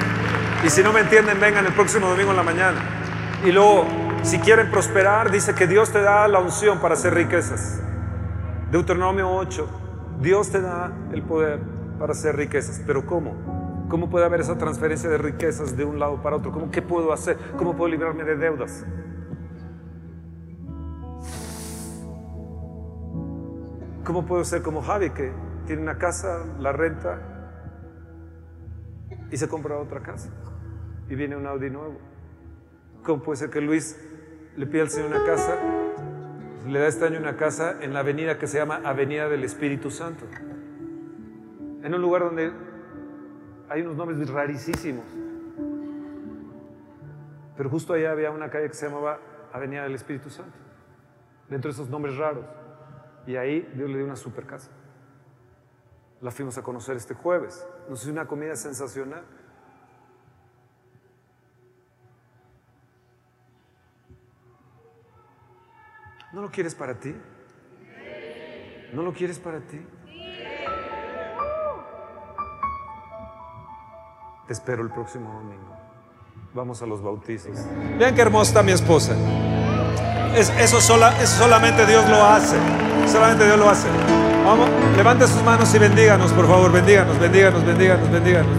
Y 0.65 0.71
si 0.71 0.83
no 0.83 0.95
me 0.95 1.01
entienden, 1.01 1.39
vengan 1.39 1.67
el 1.67 1.75
próximo 1.75 2.09
domingo 2.09 2.31
en 2.31 2.39
la 2.39 2.43
mañana. 2.43 2.79
Y 3.45 3.53
luego, 3.53 3.85
si 4.23 4.39
quieren 4.39 4.71
prosperar, 4.71 5.31
dice 5.31 5.55
que 5.55 5.67
Dios 5.67 5.91
te 5.91 6.01
da 6.01 6.27
la 6.27 6.39
unción 6.39 6.79
para 6.79 6.95
hacer 6.95 7.13
riquezas. 7.13 7.83
Deuteronomio 8.71 9.31
8, 9.31 9.69
Dios 10.23 10.51
te 10.51 10.63
da 10.63 10.91
el 11.13 11.23
poder 11.23 11.61
para 11.99 12.13
hacer 12.13 12.35
riquezas, 12.35 12.81
pero 12.87 13.05
¿cómo? 13.05 13.87
¿Cómo 13.91 14.09
puede 14.09 14.25
haber 14.25 14.41
esa 14.41 14.57
transferencia 14.57 15.11
de 15.11 15.19
riquezas 15.19 15.77
de 15.77 15.85
un 15.85 15.99
lado 15.99 16.23
para 16.23 16.37
otro? 16.37 16.51
¿Cómo, 16.51 16.71
¿Qué 16.71 16.81
puedo 16.81 17.13
hacer? 17.13 17.37
¿Cómo 17.59 17.77
puedo 17.77 17.91
librarme 17.91 18.25
de 18.25 18.37
deudas? 18.37 18.87
¿Cómo 24.11 24.27
puedo 24.27 24.43
ser 24.43 24.63
como 24.63 24.83
Javi 24.83 25.11
que 25.11 25.31
tiene 25.69 25.83
una 25.83 25.97
casa, 25.97 26.45
la 26.59 26.73
renta 26.73 27.21
y 29.31 29.37
se 29.37 29.47
compra 29.47 29.79
otra 29.79 30.01
casa 30.01 30.31
y 31.09 31.15
viene 31.15 31.37
un 31.37 31.47
Audi 31.47 31.71
nuevo? 31.71 31.97
¿Cómo 33.05 33.23
puede 33.23 33.37
ser 33.37 33.51
que 33.51 33.61
Luis 33.61 33.97
le 34.57 34.67
pida 34.67 34.83
al 34.83 34.91
Señor 34.91 35.11
una 35.11 35.25
casa? 35.25 35.57
Le 36.67 36.81
da 36.81 36.89
este 36.89 37.05
año 37.05 37.21
una 37.21 37.37
casa 37.37 37.77
en 37.83 37.95
la 37.95 38.01
avenida 38.01 38.37
que 38.37 38.49
se 38.49 38.59
llama 38.59 38.81
Avenida 38.83 39.29
del 39.29 39.45
Espíritu 39.45 39.93
Santo. 39.93 40.27
En 41.85 41.95
un 41.95 42.03
lugar 42.03 42.23
donde 42.23 42.53
hay 43.69 43.83
unos 43.83 43.95
nombres 43.95 44.29
rarísimos. 44.29 45.05
Pero 47.57 47.71
justo 47.71 47.93
allá 47.93 48.11
había 48.11 48.33
una 48.33 48.51
calle 48.51 48.67
que 48.67 48.75
se 48.75 48.89
llamaba 48.89 49.21
Avenida 49.53 49.85
del 49.85 49.95
Espíritu 49.95 50.31
Santo. 50.31 50.59
Dentro 51.49 51.69
de 51.71 51.75
esos 51.75 51.89
nombres 51.89 52.17
raros. 52.17 52.60
Y 53.27 53.37
ahí 53.37 53.61
Dios 53.75 53.89
le 53.89 53.97
dio 53.97 54.07
una 54.07 54.17
super 54.17 54.47
casa. 54.47 54.71
La 56.21 56.31
fuimos 56.31 56.59
a 56.59 56.63
conocer 56.63 56.97
este 56.97 57.15
jueves. 57.15 57.67
Nos 57.89 58.03
hizo 58.03 58.13
una 58.13 58.27
comida 58.27 58.55
sensacional. 58.57 59.25
¿No 66.33 66.43
lo 66.43 66.51
quieres 66.51 66.75
para 66.75 66.99
ti? 66.99 67.15
¿No 68.93 69.03
lo 69.03 69.13
quieres 69.13 69.39
para 69.39 69.61
ti? 69.61 69.81
Te 74.47 74.53
espero 74.53 74.83
el 74.83 74.91
próximo 74.91 75.33
domingo. 75.33 75.77
Vamos 76.55 76.83
a 76.83 76.87
los 76.87 77.03
bautizos. 77.03 77.57
Vean 77.99 78.15
qué 78.15 78.23
hermosa 78.23 78.63
mi 78.63 78.73
esposa. 78.73 79.17
Es- 80.37 80.53
eso, 80.59 80.81
sola, 80.81 81.13
eso 81.21 81.43
solamente 81.45 81.85
Dios 81.87 82.09
lo 82.09 82.25
hace. 82.25 82.57
Solamente 83.11 83.45
Dios 83.45 83.59
lo 83.59 83.69
hace. 83.69 83.89
Vamos, 84.45 84.69
levante 84.97 85.27
sus 85.27 85.43
manos 85.43 85.73
y 85.75 85.79
bendíganos, 85.79 86.33
por 86.33 86.47
favor. 86.47 86.73
Bendíganos, 86.73 87.19
bendíganos, 87.19 87.65
bendíganos, 87.65 88.11
bendíganos. 88.11 88.51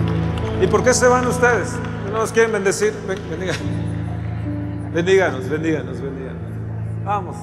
¿Y 0.62 0.68
por 0.68 0.84
qué 0.84 0.94
se 0.94 1.08
van 1.08 1.26
ustedes? 1.28 1.74
¿No 2.12 2.20
nos 2.20 2.32
quieren 2.32 2.52
bendecir? 2.52 2.94
Bendiga- 3.08 3.54
Bendíganos, 4.94 5.50
bendíganos, 5.50 6.02
bendíganos. 6.02 6.42
Vamos, 7.06 7.36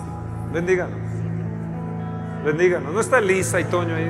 bendíganos. 0.53 0.99
Bendíganos. 2.45 2.93
No 2.93 3.01
está 3.01 3.19
Elisa 3.19 3.59
y 3.59 3.65
Toño 3.65 3.95
ahí. 3.97 4.07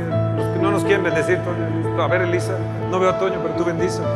No 0.61 0.71
nos 0.73 0.83
quieren 0.85 1.05
bendecir, 1.05 1.39
Toño. 1.39 2.03
A 2.03 2.07
ver, 2.09 2.23
Elisa. 2.23 2.53
No 2.91 2.99
veo 2.99 3.11
a 3.11 3.19
Toño, 3.19 3.39
pero 3.43 3.55
tú 3.55 3.65
bendícenos. 3.65 4.11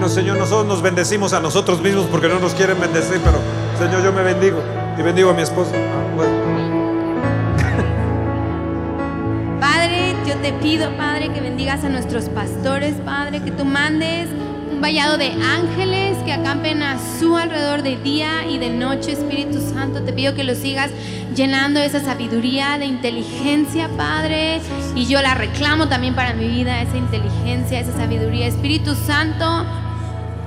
Bueno, 0.00 0.14
Señor, 0.14 0.38
nosotros 0.38 0.64
nos 0.64 0.80
bendecimos 0.80 1.34
a 1.34 1.40
nosotros 1.40 1.82
mismos 1.82 2.06
porque 2.06 2.26
no 2.26 2.38
nos 2.38 2.54
quieren 2.54 2.80
bendecir, 2.80 3.20
pero 3.22 3.38
Señor, 3.78 4.02
yo 4.02 4.14
me 4.14 4.22
bendigo 4.22 4.58
y 4.98 5.02
bendigo 5.02 5.28
a 5.28 5.34
mi 5.34 5.42
esposo. 5.42 5.72
Ah. 5.74 6.06
Padre, 9.60 10.14
yo 10.26 10.36
te 10.36 10.54
pido, 10.54 10.90
Padre, 10.96 11.30
que 11.34 11.42
bendigas 11.42 11.84
a 11.84 11.90
nuestros 11.90 12.30
pastores, 12.30 12.94
Padre, 13.04 13.42
que 13.42 13.50
tú 13.50 13.66
mandes 13.66 14.30
un 14.72 14.80
vallado 14.80 15.18
de 15.18 15.32
ángeles 15.32 16.16
que 16.24 16.32
acampen 16.32 16.82
a 16.82 16.96
su 17.18 17.36
alrededor 17.36 17.82
de 17.82 17.98
día 17.98 18.46
y 18.48 18.56
de 18.56 18.70
noche, 18.70 19.12
Espíritu 19.12 19.60
Santo. 19.60 20.00
Te 20.02 20.14
pido 20.14 20.34
que 20.34 20.44
los 20.44 20.56
sigas 20.56 20.90
llenando 21.34 21.78
esa 21.78 22.00
sabiduría, 22.00 22.78
de 22.78 22.86
inteligencia, 22.86 23.90
Padre. 23.98 24.62
Y 24.94 25.04
yo 25.04 25.20
la 25.20 25.34
reclamo 25.34 25.88
también 25.88 26.14
para 26.14 26.32
mi 26.32 26.48
vida, 26.48 26.80
esa 26.80 26.96
inteligencia, 26.96 27.80
esa 27.80 27.92
sabiduría. 27.92 28.46
Espíritu 28.46 28.94
Santo, 28.94 29.66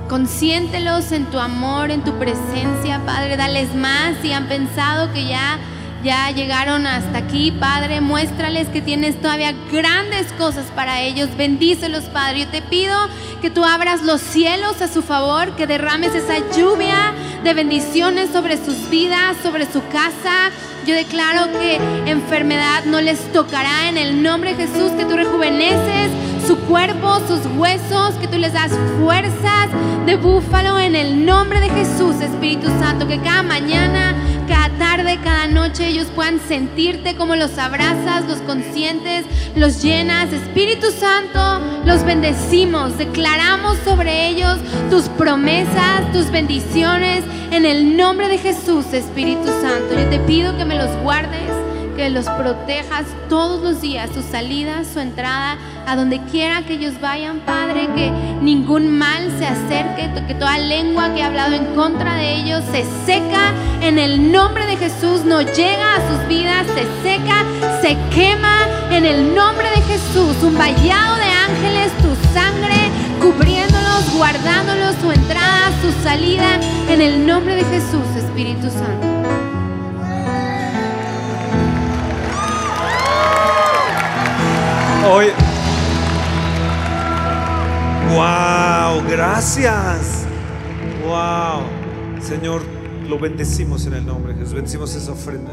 Consiéntelos 0.08 1.12
en 1.12 1.26
tu 1.26 1.38
amor, 1.38 1.90
en 1.90 2.02
tu 2.04 2.12
presencia, 2.18 3.00
Padre. 3.06 3.36
Dales 3.36 3.74
más 3.74 4.16
si 4.22 4.32
han 4.32 4.46
pensado 4.46 5.12
que 5.12 5.26
ya 5.26 5.58
ya 6.04 6.30
llegaron 6.30 6.86
hasta 6.86 7.16
aquí, 7.18 7.50
Padre. 7.50 8.02
Muéstrales 8.02 8.68
que 8.68 8.82
tienes 8.82 9.18
todavía 9.20 9.54
grandes 9.72 10.30
cosas 10.34 10.66
para 10.76 11.00
ellos. 11.00 11.30
Bendícelos, 11.36 12.04
Padre. 12.04 12.40
Yo 12.40 12.48
te 12.48 12.60
pido 12.60 12.94
que 13.40 13.48
tú 13.48 13.64
abras 13.64 14.02
los 14.02 14.20
cielos 14.20 14.82
a 14.82 14.88
su 14.88 15.02
favor, 15.02 15.56
que 15.56 15.66
derrames 15.66 16.14
esa 16.14 16.36
lluvia 16.54 17.14
de 17.42 17.54
bendiciones 17.54 18.30
sobre 18.30 18.62
sus 18.62 18.90
vidas, 18.90 19.38
sobre 19.42 19.64
su 19.64 19.80
casa. 19.88 20.50
Yo 20.86 20.94
declaro 20.94 21.50
que 21.58 21.80
enfermedad 22.04 22.84
no 22.84 23.00
les 23.00 23.32
tocará 23.32 23.88
en 23.88 23.96
el 23.96 24.22
nombre 24.22 24.54
de 24.54 24.66
Jesús, 24.66 24.92
que 24.92 25.06
tú 25.06 25.16
rejuveneces 25.16 26.10
su 26.46 26.58
cuerpo, 26.58 27.20
sus 27.26 27.46
huesos, 27.56 28.14
que 28.20 28.28
tú 28.28 28.38
les 28.38 28.52
das 28.52 28.70
fuerzas 29.00 29.68
de 30.04 30.16
búfalo 30.16 30.78
en 30.78 30.94
el 30.94 31.24
nombre 31.24 31.60
de 31.60 31.70
Jesús, 31.70 32.20
Espíritu 32.20 32.66
Santo, 32.78 33.08
que 33.08 33.18
cada 33.20 33.42
mañana, 33.42 34.14
cada 34.46 34.68
tarde, 34.76 35.18
cada 35.24 35.46
noche 35.46 35.88
ellos 35.88 36.08
puedan 36.14 36.38
sentirte 36.40 37.16
como 37.16 37.34
los 37.36 37.56
abrazas, 37.56 38.26
los 38.28 38.38
consientes, 38.38 39.24
los 39.56 39.82
llenas. 39.82 40.32
Espíritu 40.32 40.88
Santo, 40.90 41.64
los 41.86 42.04
bendecimos, 42.04 42.98
declaramos 42.98 43.78
sobre 43.84 44.28
ellos 44.28 44.58
tus 44.90 45.04
promesas, 45.04 46.12
tus 46.12 46.30
bendiciones, 46.30 47.24
en 47.50 47.64
el 47.64 47.96
nombre 47.96 48.28
de 48.28 48.36
Jesús, 48.36 48.92
Espíritu 48.92 49.46
Santo. 49.46 49.94
Yo 49.98 50.08
te 50.10 50.18
pido 50.20 50.56
que 50.58 50.66
me 50.66 50.76
los 50.76 50.90
guardes 51.02 51.63
que 51.96 52.10
los 52.10 52.26
protejas 52.26 53.04
todos 53.28 53.62
los 53.62 53.80
días, 53.80 54.10
su 54.12 54.22
salida, 54.22 54.84
su 54.84 55.00
entrada, 55.00 55.56
a 55.86 55.96
donde 55.96 56.20
quiera 56.30 56.62
que 56.62 56.74
ellos 56.74 57.00
vayan, 57.00 57.40
Padre, 57.40 57.88
que 57.94 58.10
ningún 58.40 58.98
mal 58.98 59.30
se 59.38 59.46
acerque, 59.46 60.10
que 60.26 60.34
toda 60.34 60.58
lengua 60.58 61.14
que 61.14 61.22
ha 61.22 61.26
hablado 61.26 61.54
en 61.54 61.66
contra 61.74 62.14
de 62.14 62.36
ellos 62.36 62.62
se 62.70 62.84
seca. 63.04 63.52
En 63.80 63.98
el 63.98 64.32
nombre 64.32 64.66
de 64.66 64.76
Jesús, 64.76 65.24
no 65.24 65.42
llega 65.42 65.96
a 65.96 66.08
sus 66.08 66.28
vidas, 66.28 66.66
se 66.68 67.08
seca, 67.08 67.44
se 67.80 67.96
quema. 68.14 68.58
En 68.90 69.04
el 69.04 69.34
nombre 69.34 69.68
de 69.70 69.82
Jesús, 69.82 70.36
un 70.42 70.56
vallado 70.56 71.16
de 71.16 71.24
ángeles, 71.24 71.92
tu 71.98 72.14
sangre 72.32 72.74
cubriéndolos, 73.20 74.14
guardándolos, 74.16 74.94
su 75.00 75.10
entrada, 75.10 75.72
su 75.80 75.90
salida, 76.02 76.58
en 76.88 77.00
el 77.00 77.26
nombre 77.26 77.56
de 77.56 77.64
Jesús, 77.64 78.04
Espíritu 78.16 78.68
Santo. 78.70 79.43
Gracias. 89.34 90.26
Wow. 91.04 92.22
Señor, 92.22 92.62
lo 93.08 93.18
bendecimos 93.18 93.84
en 93.86 93.94
el 93.94 94.06
nombre 94.06 94.32
de 94.32 94.38
Jesús. 94.38 94.54
Bendecimos 94.54 94.94
esa 94.94 95.12
ofrenda. 95.12 95.50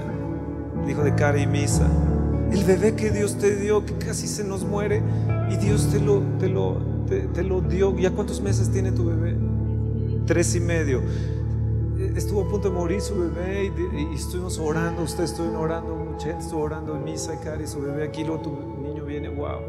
El 0.83 0.89
hijo 0.91 1.03
de 1.03 1.15
Cara 1.15 1.39
y 1.39 1.47
Misa. 1.47 1.87
El 2.51 2.63
bebé 2.63 2.95
que 2.95 3.09
Dios 3.09 3.37
te 3.37 3.55
dio, 3.55 3.83
que 3.85 3.93
casi 3.97 4.27
se 4.27 4.43
nos 4.43 4.63
muere. 4.63 5.01
Y 5.49 5.57
Dios 5.57 5.89
te 5.91 5.99
lo, 5.99 6.21
te 6.39 6.47
lo, 6.47 6.77
te, 7.07 7.21
te 7.21 7.43
lo 7.43 7.61
dio. 7.61 7.97
¿Ya 7.97 8.11
cuántos 8.11 8.39
meses 8.41 8.69
tiene 8.69 8.91
tu 8.91 9.05
bebé? 9.05 9.35
Tres 10.27 10.53
y 10.55 10.59
medio. 10.59 11.01
Estuvo 12.15 12.41
a 12.43 12.49
punto 12.49 12.69
de 12.69 12.75
morir 12.75 13.01
su 13.01 13.15
bebé 13.15 13.65
y, 13.65 14.11
y 14.11 14.15
estuvimos 14.15 14.59
orando. 14.59 15.01
Ustedes 15.03 15.31
estuvieron 15.31 15.59
orando, 15.59 15.95
mucha 15.95 16.27
gente 16.27 16.43
estuvo 16.43 16.61
orando 16.61 16.95
en 16.95 17.03
misa, 17.03 17.39
Cari, 17.43 17.65
su 17.65 17.81
bebé 17.81 18.03
aquí. 18.03 18.23
Luego 18.23 18.41
tu 18.43 18.81
niño 18.81 19.05
viene, 19.05 19.29
wow. 19.29 19.59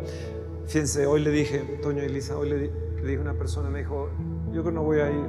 Fíjense, 0.67 1.07
hoy 1.07 1.23
le 1.23 1.31
dije, 1.31 1.59
Toño 1.83 2.03
y 2.05 2.09
Lisa, 2.09 2.37
hoy 2.39 2.49
le, 2.51 2.59
di- 2.59 2.71
le 3.03 3.09
dije 3.09 3.19
a 3.19 3.23
una 3.23 3.35
persona, 3.35 3.69
me 3.69 3.81
dijo, 3.81 4.09
yo 4.47 4.53
creo 4.63 4.65
que 4.65 4.73
no 4.73 4.83
voy 4.83 5.01
a 5.01 5.11
ir. 5.11 5.27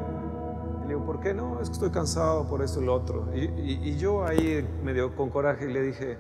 Y 0.80 0.82
le 0.84 0.88
digo, 0.90 1.06
¿por 1.06 1.20
qué 1.20 1.34
no? 1.34 1.60
Es 1.62 1.70
que 1.70 1.74
estoy 1.74 1.90
cansado 1.92 2.48
por 2.48 2.62
esto 2.62 2.82
y 2.82 2.86
lo 2.86 2.94
otro. 2.94 3.30
Y, 3.34 3.46
y- 3.46 3.80
y 3.90 3.98
yo 3.98 4.26
ahí 4.26 4.68
medio 4.84 5.16
con 5.16 5.30
coraje 5.30 5.68
le 5.68 5.82
dije, 5.82 6.18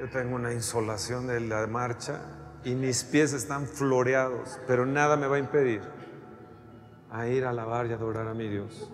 yo 0.00 0.08
tengo 0.10 0.34
una 0.36 0.52
insolación 0.52 1.26
de 1.26 1.40
la 1.40 1.66
marcha 1.66 2.20
y 2.64 2.74
mis 2.74 3.04
pies 3.04 3.32
están 3.32 3.66
floreados, 3.66 4.58
pero 4.66 4.84
nada 4.86 5.16
me 5.16 5.26
va 5.26 5.36
a 5.36 5.38
impedir 5.38 5.80
a 7.10 7.26
ir 7.26 7.44
a 7.44 7.50
alabar 7.50 7.86
y 7.86 7.92
adorar 7.92 8.28
a 8.28 8.34
mi 8.34 8.48
Dios. 8.48 8.90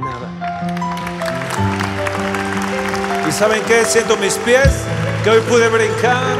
Nada. 0.00 0.28
¿Y 3.28 3.32
saben 3.32 3.62
qué? 3.66 3.84
Siento 3.84 4.16
mis 4.16 4.36
pies, 4.38 4.84
que 5.24 5.30
hoy 5.30 5.40
pude 5.48 5.68
brincar. 5.68 6.36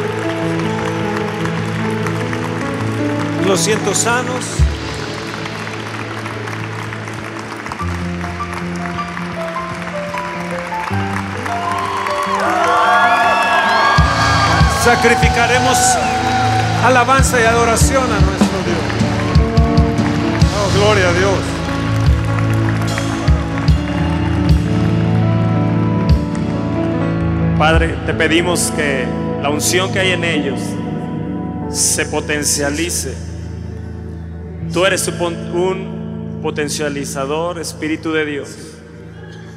Los 3.49 3.61
siento 3.61 3.95
sanos. 3.95 4.45
Sacrificaremos 14.85 15.79
alabanza 16.85 17.41
y 17.41 17.45
adoración 17.45 18.05
a 18.05 18.21
nuestro 18.21 18.59
Dios. 18.67 18.79
Oh, 20.55 20.79
gloria 20.79 21.09
a 21.09 21.13
Dios. 21.15 21.39
Padre, 27.59 27.97
te 28.05 28.13
pedimos 28.13 28.71
que 28.77 29.07
la 29.41 29.49
unción 29.49 29.91
que 29.91 30.01
hay 30.01 30.11
en 30.11 30.25
ellos 30.25 30.61
se 31.71 32.05
potencialice. 32.05 33.28
Tú 34.73 34.85
eres 34.85 35.09
un 35.09 36.41
potencializador, 36.43 37.59
Espíritu 37.59 38.13
de 38.13 38.25
Dios. 38.27 38.49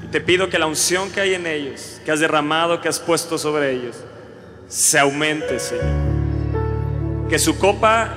Y 0.03 0.07
te 0.07 0.21
pido 0.21 0.49
que 0.49 0.57
la 0.57 0.67
unción 0.67 1.11
que 1.11 1.21
hay 1.21 1.33
en 1.33 1.45
ellos, 1.47 1.99
que 2.05 2.11
has 2.11 2.19
derramado, 2.19 2.81
que 2.81 2.89
has 2.89 2.99
puesto 2.99 3.37
sobre 3.37 3.71
ellos, 3.71 3.97
se 4.67 4.97
aumente, 4.97 5.59
Señor. 5.59 5.85
Que 7.29 7.39
su 7.39 7.57
copa 7.59 8.09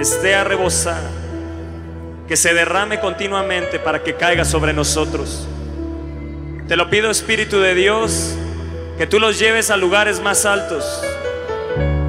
esté 0.00 0.34
a 0.34 0.44
que 2.28 2.36
se 2.36 2.54
derrame 2.54 3.00
continuamente 3.00 3.78
para 3.78 4.02
que 4.02 4.14
caiga 4.14 4.44
sobre 4.44 4.72
nosotros. 4.72 5.46
Te 6.68 6.76
lo 6.76 6.88
pido, 6.90 7.10
Espíritu 7.10 7.58
de 7.58 7.74
Dios, 7.74 8.34
que 8.96 9.06
tú 9.06 9.18
los 9.18 9.38
lleves 9.38 9.70
a 9.70 9.76
lugares 9.76 10.20
más 10.20 10.46
altos, 10.46 11.02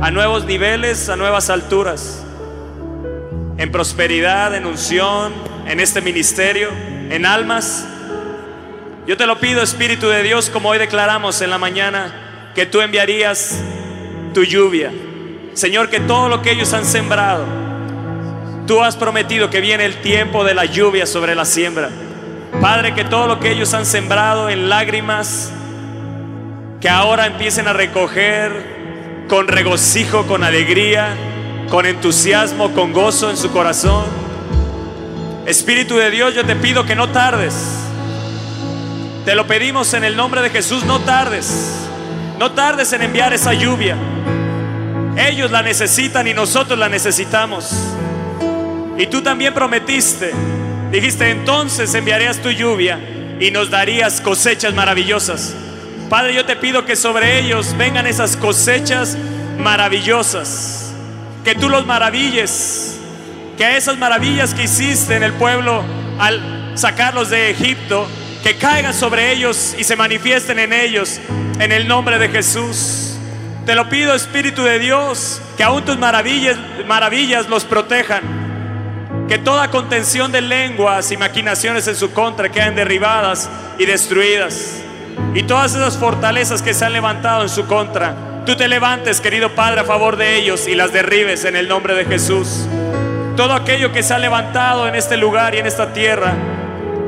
a 0.01 0.11
nuevos 0.11 0.45
niveles, 0.45 1.09
a 1.09 1.15
nuevas 1.15 1.49
alturas, 1.49 2.24
en 3.57 3.71
prosperidad, 3.71 4.53
en 4.55 4.65
unción, 4.65 5.33
en 5.67 5.79
este 5.79 6.01
ministerio, 6.01 6.69
en 7.09 7.25
almas. 7.25 7.87
Yo 9.07 9.17
te 9.17 9.25
lo 9.25 9.39
pido, 9.39 9.61
Espíritu 9.61 10.07
de 10.07 10.23
Dios, 10.23 10.49
como 10.49 10.69
hoy 10.69 10.77
declaramos 10.77 11.41
en 11.41 11.49
la 11.49 11.57
mañana, 11.57 12.51
que 12.55 12.65
tú 12.65 12.81
enviarías 12.81 13.61
tu 14.33 14.43
lluvia. 14.43 14.91
Señor, 15.53 15.89
que 15.89 15.99
todo 15.99 16.27
lo 16.27 16.41
que 16.41 16.51
ellos 16.51 16.73
han 16.73 16.85
sembrado, 16.85 17.45
tú 18.67 18.83
has 18.83 18.97
prometido 18.97 19.49
que 19.49 19.61
viene 19.61 19.85
el 19.85 20.01
tiempo 20.01 20.43
de 20.43 20.53
la 20.53 20.65
lluvia 20.65 21.05
sobre 21.05 21.35
la 21.35 21.45
siembra. 21.45 21.89
Padre, 22.61 22.93
que 22.93 23.03
todo 23.03 23.27
lo 23.27 23.39
que 23.39 23.51
ellos 23.51 23.73
han 23.73 23.85
sembrado 23.85 24.49
en 24.49 24.69
lágrimas, 24.69 25.51
que 26.81 26.89
ahora 26.89 27.25
empiecen 27.25 27.67
a 27.67 27.73
recoger 27.73 28.75
con 29.27 29.47
regocijo, 29.47 30.25
con 30.25 30.43
alegría, 30.43 31.15
con 31.69 31.85
entusiasmo, 31.85 32.73
con 32.73 32.93
gozo 32.93 33.29
en 33.29 33.37
su 33.37 33.51
corazón. 33.51 34.05
Espíritu 35.45 35.95
de 35.97 36.09
Dios, 36.11 36.33
yo 36.33 36.45
te 36.45 36.55
pido 36.55 36.85
que 36.85 36.95
no 36.95 37.09
tardes. 37.09 37.53
Te 39.25 39.35
lo 39.35 39.47
pedimos 39.47 39.93
en 39.93 40.03
el 40.03 40.15
nombre 40.15 40.41
de 40.41 40.49
Jesús, 40.49 40.83
no 40.85 40.99
tardes. 41.01 41.87
No 42.39 42.51
tardes 42.51 42.93
en 42.93 43.01
enviar 43.01 43.33
esa 43.33 43.53
lluvia. 43.53 43.95
Ellos 45.17 45.51
la 45.51 45.61
necesitan 45.61 46.27
y 46.27 46.33
nosotros 46.33 46.77
la 46.77 46.89
necesitamos. 46.89 47.73
Y 48.97 49.07
tú 49.07 49.21
también 49.21 49.53
prometiste, 49.53 50.31
dijiste, 50.91 51.29
entonces 51.29 51.93
enviarías 51.95 52.37
tu 52.37 52.49
lluvia 52.49 52.99
y 53.39 53.51
nos 53.51 53.69
darías 53.69 54.21
cosechas 54.21 54.73
maravillosas. 54.73 55.55
Padre, 56.09 56.33
yo 56.33 56.45
te 56.45 56.55
pido 56.55 56.85
que 56.85 56.95
sobre 56.95 57.39
ellos 57.39 57.75
vengan 57.77 58.07
esas 58.07 58.37
cosechas 58.37 59.17
maravillosas. 59.57 60.84
Que 61.45 61.55
tú 61.55 61.69
los 61.69 61.85
maravilles. 61.85 62.99
Que 63.55 63.77
esas 63.77 63.97
maravillas 63.97 64.53
que 64.53 64.63
hiciste 64.63 65.15
en 65.15 65.23
el 65.23 65.31
pueblo 65.33 65.83
al 66.19 66.73
sacarlos 66.73 67.29
de 67.29 67.51
Egipto, 67.51 68.07
que 68.43 68.57
caigan 68.57 68.93
sobre 68.93 69.31
ellos 69.31 69.75
y 69.77 69.83
se 69.83 69.95
manifiesten 69.95 70.59
en 70.59 70.73
ellos 70.73 71.21
en 71.59 71.71
el 71.71 71.87
nombre 71.87 72.17
de 72.19 72.29
Jesús. 72.29 73.15
Te 73.65 73.75
lo 73.75 73.87
pido, 73.89 74.13
Espíritu 74.13 74.63
de 74.63 74.79
Dios, 74.79 75.41
que 75.55 75.63
aún 75.63 75.85
tus 75.85 75.97
maravillas, 75.97 76.57
maravillas 76.87 77.47
los 77.47 77.63
protejan. 77.63 78.23
Que 79.27 79.37
toda 79.37 79.71
contención 79.71 80.31
de 80.31 80.41
lenguas 80.41 81.11
y 81.11 81.17
maquinaciones 81.17 81.87
en 81.87 81.95
su 81.95 82.11
contra 82.11 82.49
queden 82.49 82.75
derribadas 82.75 83.49
y 83.79 83.85
destruidas. 83.85 84.81
Y 85.33 85.43
todas 85.43 85.75
esas 85.75 85.97
fortalezas 85.97 86.61
que 86.61 86.73
se 86.73 86.85
han 86.85 86.93
levantado 86.93 87.43
en 87.43 87.49
su 87.49 87.65
contra, 87.67 88.15
tú 88.45 88.55
te 88.55 88.67
levantes, 88.67 89.21
querido 89.21 89.55
Padre, 89.55 89.81
a 89.81 89.83
favor 89.83 90.17
de 90.17 90.35
ellos 90.35 90.67
y 90.67 90.75
las 90.75 90.93
derribes 90.93 91.45
en 91.45 91.55
el 91.55 91.67
nombre 91.67 91.95
de 91.95 92.05
Jesús. 92.05 92.67
Todo 93.35 93.53
aquello 93.53 93.91
que 93.91 94.03
se 94.03 94.13
ha 94.13 94.19
levantado 94.19 94.87
en 94.87 94.93
este 94.93 95.17
lugar 95.17 95.55
y 95.55 95.57
en 95.57 95.65
esta 95.65 95.93
tierra, 95.93 96.33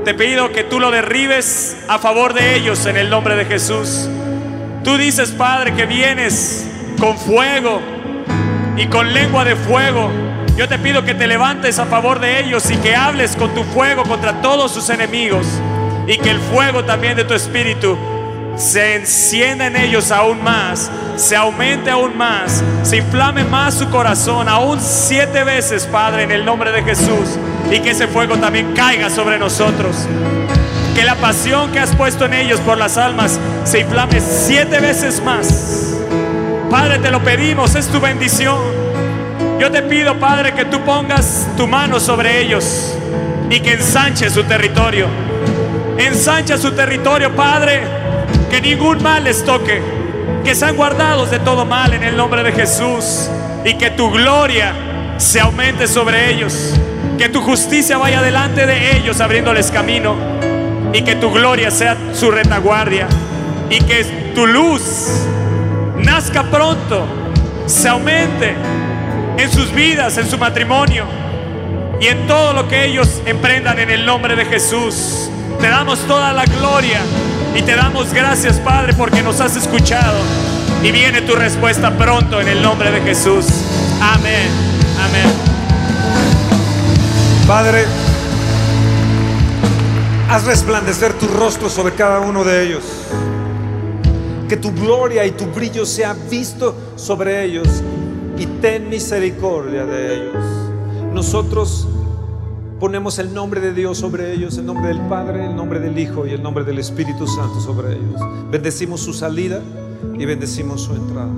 te 0.04 0.16
pido 0.16 0.52
que 0.52 0.64
tú 0.64 0.80
lo 0.80 0.90
derribes 0.90 1.78
a 1.88 2.00
favor 2.00 2.34
de 2.34 2.56
ellos 2.56 2.86
en 2.88 2.98
el 2.98 3.10
nombre 3.10 3.36
de 3.36 3.46
Jesús. 3.46 4.10
Tú 4.84 4.98
dices, 4.98 5.30
Padre, 5.32 5.74
que 5.76 5.86
vienes 5.86 6.68
con 7.00 7.18
fuego 7.18 7.82
y 8.76 8.88
con 8.88 9.14
lengua 9.14 9.46
de 9.46 9.56
fuego. 9.56 10.10
Yo 10.56 10.68
te 10.68 10.80
pido 10.80 11.06
que 11.06 11.14
te 11.14 11.28
levantes 11.28 11.78
a 11.78 11.86
favor 11.86 12.20
de 12.20 12.40
ellos 12.40 12.70
y 12.72 12.78
que 12.78 12.96
hables 12.96 13.36
con 13.36 13.54
tu 13.54 13.64
fuego 13.64 14.04
contra 14.04 14.42
todos 14.42 14.72
sus 14.72 14.90
enemigos 14.90 15.46
y 16.08 16.18
que 16.18 16.32
el 16.32 16.40
fuego 16.40 16.84
también 16.84 17.16
de 17.16 17.26
tu 17.26 17.36
espíritu 17.36 17.96
se 18.58 18.96
encienda 18.96 19.68
en 19.68 19.76
ellos 19.76 20.12
aún 20.12 20.44
más, 20.44 20.92
se 21.16 21.36
aumente 21.36 21.92
aún 21.92 22.18
más, 22.18 22.64
se 22.84 22.98
inflame 22.98 23.44
más 23.44 23.76
su 23.76 23.90
corazón, 23.90 24.50
aún 24.50 24.80
siete 24.82 25.44
veces, 25.44 25.86
Padre, 25.86 26.24
en 26.24 26.32
el 26.32 26.44
nombre 26.44 26.72
de 26.72 26.84
Jesús, 26.84 27.38
y 27.72 27.80
que 27.80 27.92
ese 27.92 28.08
fuego 28.08 28.38
también 28.38 28.74
caiga 28.74 29.10
sobre 29.10 29.38
nosotros. 29.38 30.08
Que 30.96 31.04
la 31.04 31.16
pasión 31.16 31.72
que 31.72 31.80
has 31.80 31.96
puesto 31.96 32.26
en 32.26 32.34
ellos 32.34 32.60
por 32.62 32.78
las 32.78 32.98
almas 32.98 33.40
se 33.64 33.82
inflame 33.82 34.20
siete 34.20 34.80
veces 34.80 35.22
más. 35.24 35.96
Padre, 36.72 36.98
te 37.00 37.12
lo 37.12 37.24
pedimos, 37.24 37.76
es 37.76 37.88
tu 37.88 38.00
bendición. 38.00 38.60
Yo 39.60 39.72
te 39.72 39.84
pido, 39.84 40.20
Padre, 40.20 40.54
que 40.54 40.66
tú 40.66 40.82
pongas 40.82 41.48
tu 41.56 41.68
mano 41.68 42.00
sobre 42.00 42.42
ellos 42.42 42.96
y 43.50 43.60
que 43.60 43.74
ensanche 43.74 44.30
su 44.30 44.44
territorio. 44.44 45.08
Ensancha 45.98 46.58
su 46.58 46.72
territorio, 46.72 47.36
Padre, 47.36 48.07
que 48.50 48.62
ningún 48.62 49.02
mal 49.04 49.24
les 49.24 49.44
toque, 49.44 49.82
que 50.44 50.56
sean 50.56 50.76
guardados 50.76 51.32
de 51.32 51.40
todo 51.40 51.66
mal 51.66 51.94
en 51.94 52.04
el 52.04 52.16
nombre 52.16 52.44
de 52.44 52.52
Jesús 52.52 53.30
y 53.66 53.74
que 53.76 53.90
tu 53.92 54.10
gloria 54.12 54.74
se 55.18 55.40
aumente 55.40 55.88
sobre 55.88 56.32
ellos, 56.32 56.74
que 57.18 57.30
tu 57.30 57.42
justicia 57.42 57.98
vaya 57.98 58.22
delante 58.22 58.66
de 58.66 58.98
ellos 58.98 59.20
abriéndoles 59.20 59.72
camino 59.72 60.16
y 60.94 61.02
que 61.02 61.16
tu 61.16 61.32
gloria 61.32 61.72
sea 61.72 61.98
su 62.14 62.32
retaguardia 62.32 63.08
y 63.70 63.80
que 63.80 64.04
tu 64.34 64.46
luz 64.46 65.26
nazca 65.98 66.44
pronto, 66.44 67.06
se 67.66 67.90
aumente 67.90 68.56
en 69.38 69.52
sus 69.52 69.72
vidas, 69.74 70.18
en 70.18 70.30
su 70.30 70.38
matrimonio 70.38 71.06
y 72.00 72.08
en 72.08 72.28
todo 72.28 72.54
lo 72.54 72.68
que 72.68 72.86
ellos 72.86 73.22
emprendan 73.26 73.80
en 73.80 73.90
el 73.90 74.06
nombre 74.06 74.36
de 74.36 74.46
Jesús. 74.46 75.30
Te 75.60 75.68
damos 75.68 76.00
toda 76.08 76.32
la 76.34 76.46
gloria 76.46 77.02
y 77.58 77.62
te 77.64 77.76
damos 77.76 78.14
gracias, 78.14 78.60
Padre, 78.60 78.94
porque 78.94 79.24
nos 79.24 79.42
has 79.42 79.56
escuchado. 79.56 80.20
Y 80.84 80.92
viene 80.92 81.22
tu 81.22 81.36
respuesta 81.36 81.98
pronto 81.98 82.40
en 82.40 82.48
el 82.48 82.62
nombre 82.62 82.92
de 82.92 83.02
Jesús. 83.02 83.46
Amén. 84.00 84.48
Amén. 85.00 85.26
Padre, 87.48 87.86
haz 90.30 90.46
resplandecer 90.46 91.14
tu 91.14 91.28
rostro 91.28 91.68
sobre 91.70 91.96
cada 91.96 92.20
uno 92.20 92.44
de 92.44 92.64
ellos. 92.64 92.84
Que 94.48 94.58
tu 94.58 94.72
gloria 94.72 95.26
y 95.26 95.32
tu 95.32 95.46
brillo 95.48 95.86
sea 95.86 96.14
visto 96.30 96.76
sobre 96.96 97.44
ellos 97.44 97.68
y 98.38 98.46
ten 98.62 98.88
misericordia 98.88 99.84
de 99.86 100.16
ellos. 100.16 100.46
Nosotros 101.12 101.88
ponemos 102.80 103.18
el 103.20 103.34
nombre 103.34 103.60
de 103.60 103.74
Dios 103.74 103.98
sobre 103.98 104.34
ellos, 104.34 104.58
el 104.58 104.66
nombre 104.66 104.90
del 104.90 105.02
Padre, 105.02 105.46
el 105.46 105.56
nombre 105.56 105.80
del 105.80 105.98
Hijo 105.98 106.28
y 106.28 106.32
el 106.32 106.44
nombre 106.44 106.64
del 106.64 106.80
Espíritu 106.80 107.28
Santo 107.28 107.60
sobre 107.60 107.94
ellos. 107.94 108.22
Bendecimos 108.52 109.02
su 109.02 109.14
salida 109.14 109.62
y 110.18 110.26
bendecimos 110.26 110.82
su 110.82 110.94
entrada. 110.94 111.32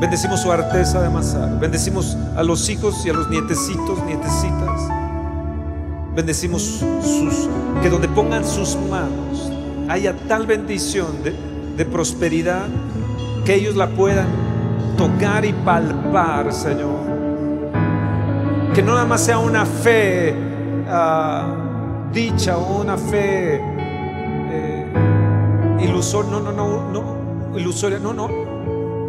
Bendecimos 0.00 0.40
su 0.40 0.50
arteza 0.50 1.00
de 1.00 1.06
amasar. 1.06 1.58
Bendecimos 1.60 2.16
a 2.36 2.42
los 2.42 2.68
hijos 2.68 3.06
y 3.06 3.10
a 3.10 3.12
los 3.12 3.30
nietecitos, 3.30 4.02
nietecitas. 4.04 4.88
Bendecimos 6.14 6.62
sus, 6.62 7.48
que 7.82 7.88
donde 7.88 8.08
pongan 8.08 8.44
sus 8.44 8.76
manos 8.90 9.52
haya 9.88 10.14
tal 10.26 10.46
bendición 10.46 11.22
de, 11.22 11.34
de 11.76 11.84
prosperidad 11.84 12.66
que 13.44 13.54
ellos 13.54 13.76
la 13.76 13.88
puedan 13.88 14.26
tocar 14.96 15.44
y 15.44 15.52
palpar, 15.52 16.52
Señor 16.52 17.25
que 18.76 18.82
no 18.82 18.92
nada 18.92 19.06
más 19.06 19.24
sea 19.24 19.38
una 19.38 19.64
fe 19.64 20.34
uh, 20.34 22.12
dicha 22.12 22.58
o 22.58 22.82
una 22.82 22.98
fe 22.98 23.58
eh, 24.50 24.86
ilusoria, 25.80 26.30
no, 26.30 26.40
no, 26.40 26.52
no, 26.52 26.92
no, 26.92 27.58
ilusoria, 27.58 27.98
no, 27.98 28.12
no, 28.12 28.28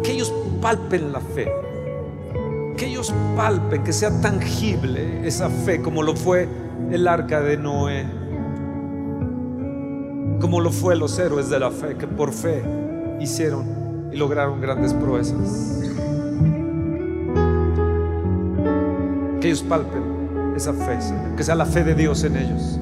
que 0.02 0.12
ellos 0.12 0.32
palpen 0.62 1.12
la 1.12 1.20
fe, 1.20 1.52
que 2.78 2.86
ellos 2.86 3.12
palpen, 3.36 3.84
que 3.84 3.92
sea 3.92 4.10
tangible 4.22 5.28
esa 5.28 5.50
fe 5.50 5.82
como 5.82 6.02
lo 6.02 6.16
fue 6.16 6.48
el 6.90 7.06
arca 7.06 7.42
de 7.42 7.58
Noé, 7.58 8.06
como 10.40 10.62
lo 10.62 10.72
fue 10.72 10.96
los 10.96 11.18
héroes 11.18 11.50
de 11.50 11.60
la 11.60 11.70
fe, 11.70 11.94
que 11.98 12.06
por 12.06 12.32
fe 12.32 12.64
hicieron 13.20 13.66
y 14.10 14.16
lograron 14.16 14.62
grandes 14.62 14.94
proezas. 14.94 15.87
Ellos 19.48 19.62
palpen 19.62 20.54
esa 20.54 20.74
fe, 20.74 21.00
Señor. 21.00 21.34
Que 21.36 21.42
sea 21.42 21.54
la 21.54 21.64
fe 21.64 21.82
de 21.82 21.94
Dios 21.94 22.22
en 22.24 22.36
ellos. 22.36 22.78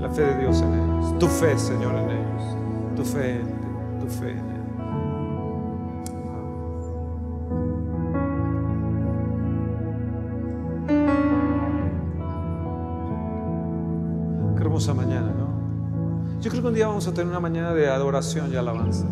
La 0.00 0.10
fe 0.10 0.22
de 0.22 0.38
Dios 0.38 0.60
en 0.60 0.74
ellos. 0.74 1.18
Tu 1.18 1.26
fe, 1.28 1.56
Señor, 1.56 1.94
en 1.94 2.10
ellos. 2.10 2.56
Tu 2.96 3.04
fe 3.04 3.40
en 3.40 4.00
tu 4.00 4.06
fe 4.08 4.30
en 4.30 4.38
ellos. 4.38 4.48
Qué 14.56 14.62
hermosa 14.62 14.94
mañana, 14.94 15.32
¿no? 15.38 16.40
Yo 16.40 16.50
creo 16.50 16.62
que 16.62 16.68
un 16.68 16.74
día 16.74 16.88
vamos 16.88 17.06
a 17.06 17.12
tener 17.12 17.28
una 17.28 17.40
mañana 17.40 17.72
de 17.72 17.88
adoración 17.88 18.52
y 18.52 18.56
alabanza. 18.56 19.06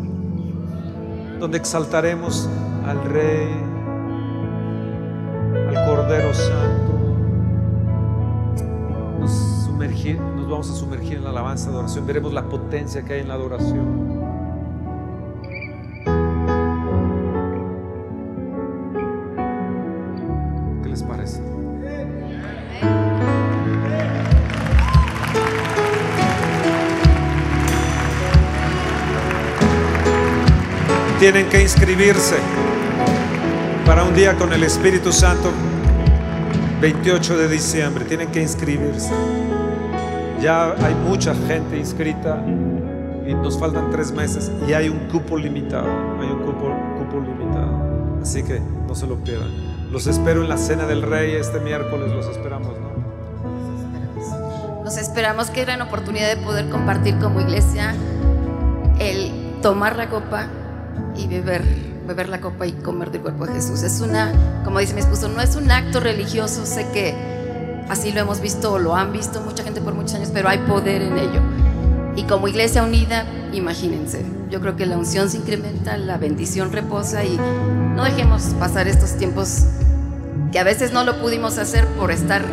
Donde 1.39 1.57
exaltaremos 1.57 2.49
al 2.85 3.03
Rey 3.05 3.66
Cordero 6.07 6.33
Santo. 6.33 6.93
Nos, 9.19 9.67
vamos 10.47 10.71
a 10.71 10.73
sumergir 10.73 11.17
en 11.17 11.25
la 11.25 11.31
alabanza 11.31 11.69
de 11.69 11.75
oración. 11.75 12.07
Veremos 12.07 12.31
la 12.31 12.43
potencia 12.43 13.03
que 13.03 13.15
hay 13.15 13.19
en 13.19 13.27
la 13.27 13.33
adoración. 13.33 14.07
¿Qué 20.81 20.89
les 20.89 21.03
parece? 21.03 21.41
Tienen 31.19 31.49
que 31.49 31.61
inscribirse 31.63 32.37
para 33.85 34.05
un 34.05 34.15
día 34.15 34.37
con 34.37 34.53
el 34.53 34.63
Espíritu 34.63 35.11
Santo 35.11 35.51
28 36.81 37.37
de 37.37 37.47
diciembre. 37.47 38.05
Tienen 38.05 38.31
que 38.31 38.41
inscribirse. 38.41 39.11
Ya 40.41 40.73
hay 40.73 40.93
mucha 40.95 41.33
gente 41.47 41.77
inscrita 41.77 42.43
y 43.27 43.33
nos 43.33 43.57
faltan 43.57 43.89
tres 43.91 44.11
meses 44.11 44.51
y 44.67 44.73
hay 44.73 44.89
un 44.89 45.07
cupo 45.07 45.37
limitado. 45.37 45.87
Hay 46.19 46.27
un 46.27 46.39
cupo, 46.45 46.73
cupo 46.97 47.19
limitado. 47.21 48.19
Así 48.21 48.43
que 48.43 48.59
no 48.87 48.93
se 48.95 49.07
lo 49.07 49.15
pierdan. 49.23 49.49
Los 49.91 50.05
espero 50.07 50.43
en 50.43 50.49
la 50.49 50.57
Cena 50.57 50.85
del 50.85 51.01
Rey 51.01 51.35
este 51.35 51.59
miércoles. 51.59 52.11
Los 52.11 52.27
esperamos, 52.27 52.73
¿no? 52.79 52.87
Nos 54.83 54.97
esperamos 54.97 55.49
que 55.49 55.65
gran 55.65 55.81
oportunidad 55.81 56.33
de 56.33 56.37
poder 56.37 56.69
compartir 56.69 57.17
como 57.19 57.41
iglesia 57.41 57.93
el 58.99 59.59
tomar 59.61 59.97
la 59.97 60.09
copa 60.09 60.47
y 61.15 61.27
beber, 61.27 61.63
beber 62.07 62.29
la 62.29 62.41
copa 62.41 62.65
y 62.65 62.71
comer 62.71 63.11
del 63.11 63.21
cuerpo 63.21 63.45
de 63.45 63.53
Jesús. 63.53 63.83
Es 63.83 64.01
una, 64.01 64.31
como 64.63 64.79
dice 64.79 64.93
mi 64.93 65.01
esposo, 65.01 65.27
no 65.27 65.41
es 65.41 65.55
un 65.55 65.69
acto 65.69 65.99
religioso, 65.99 66.65
sé 66.65 66.87
que 66.93 67.13
así 67.89 68.11
lo 68.11 68.21
hemos 68.21 68.41
visto 68.41 68.73
o 68.73 68.79
lo 68.79 68.95
han 68.95 69.11
visto 69.11 69.41
mucha 69.41 69.63
gente 69.63 69.81
por 69.81 69.93
muchos 69.93 70.15
años, 70.15 70.29
pero 70.33 70.49
hay 70.49 70.59
poder 70.59 71.01
en 71.01 71.17
ello. 71.17 71.41
Y 72.15 72.23
como 72.23 72.47
iglesia 72.47 72.83
unida, 72.83 73.25
imagínense, 73.53 74.25
yo 74.49 74.59
creo 74.59 74.75
que 74.75 74.85
la 74.85 74.97
unción 74.97 75.29
se 75.29 75.37
incrementa, 75.37 75.97
la 75.97 76.17
bendición 76.17 76.71
reposa 76.71 77.23
y 77.23 77.37
no 77.37 78.03
dejemos 78.03 78.43
pasar 78.59 78.87
estos 78.87 79.17
tiempos 79.17 79.65
que 80.51 80.59
a 80.59 80.63
veces 80.63 80.93
no 80.93 81.03
lo 81.03 81.19
pudimos 81.19 81.57
hacer 81.57 81.85
por 81.89 82.11
estar 82.11 82.43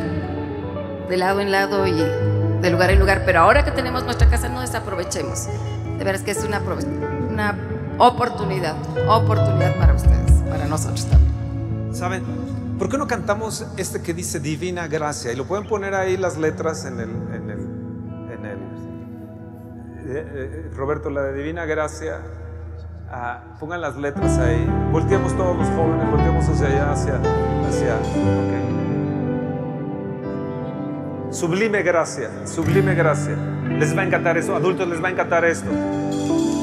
de 1.08 1.16
lado 1.16 1.40
en 1.40 1.52
lado 1.52 1.86
y 1.86 1.92
de 1.92 2.70
lugar 2.70 2.90
en 2.90 2.98
lugar, 2.98 3.22
pero 3.24 3.40
ahora 3.40 3.64
que 3.64 3.70
tenemos 3.70 4.04
nuestra 4.04 4.28
casa 4.28 4.48
no 4.48 4.60
desaprovechemos. 4.60 5.46
De 5.98 6.04
veras 6.04 6.22
que 6.22 6.32
es 6.32 6.42
una, 6.44 6.60
una 7.30 7.56
oportunidad, 7.98 8.76
oportunidad 9.08 9.76
para 9.78 9.94
ustedes, 9.94 10.32
para 10.48 10.66
nosotros 10.66 11.06
también. 11.06 11.94
¿Saben? 11.94 12.22
¿Por 12.78 12.88
qué 12.88 12.98
no 12.98 13.06
cantamos 13.06 13.66
este 13.76 14.02
que 14.02 14.14
dice 14.14 14.40
Divina 14.40 14.88
Gracia? 14.88 15.32
Y 15.32 15.36
lo 15.36 15.44
pueden 15.44 15.66
poner 15.66 15.94
ahí 15.94 16.16
las 16.16 16.36
letras 16.36 16.84
en 16.84 17.00
el... 17.00 17.10
En 17.10 17.50
el, 17.50 17.60
en 18.30 18.44
el 18.44 18.58
eh, 20.06 20.26
eh, 20.34 20.70
Roberto, 20.76 21.08
la 21.08 21.22
de 21.22 21.34
Divina 21.34 21.64
Gracia. 21.66 22.20
Ah, 23.10 23.56
pongan 23.60 23.80
las 23.80 23.96
letras 23.96 24.38
ahí. 24.38 24.68
Volteamos 24.90 25.36
todos 25.36 25.56
los 25.56 25.68
jóvenes, 25.68 26.10
volteamos 26.10 26.48
hacia 26.48 26.66
allá, 26.66 26.92
hacia... 26.92 27.14
hacia 27.68 27.96
okay. 27.96 28.64
Sublime 31.30 31.82
gracia, 31.82 32.30
sublime 32.46 32.94
gracia. 32.94 33.36
Les 33.68 33.96
va 33.96 34.02
a 34.02 34.04
encantar 34.04 34.38
eso, 34.38 34.54
adultos 34.54 34.86
les 34.88 35.02
va 35.02 35.08
a 35.08 35.10
encantar 35.10 35.44
esto. 35.44 35.68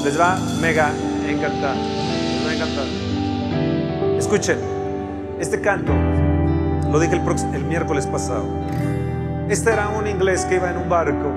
Les 0.03 0.17
va 0.17 0.37
mega 0.61 0.91
encantar. 1.29 1.75
Les 1.75 2.45
va 2.45 2.51
a 2.51 2.55
encantar. 2.55 2.85
Escuchen, 4.17 4.57
este 5.39 5.61
canto 5.61 5.93
lo 6.91 6.99
dije 6.99 7.21
el, 7.53 7.63
miércoles 7.65 8.05
pasado. 8.07 8.45
Este 9.49 9.71
era 9.71 9.89
un 9.89 10.07
inglés 10.07 10.45
que 10.45 10.55
iba 10.55 10.69
en 10.69 10.77
un 10.77 10.89
barco. 10.89 11.31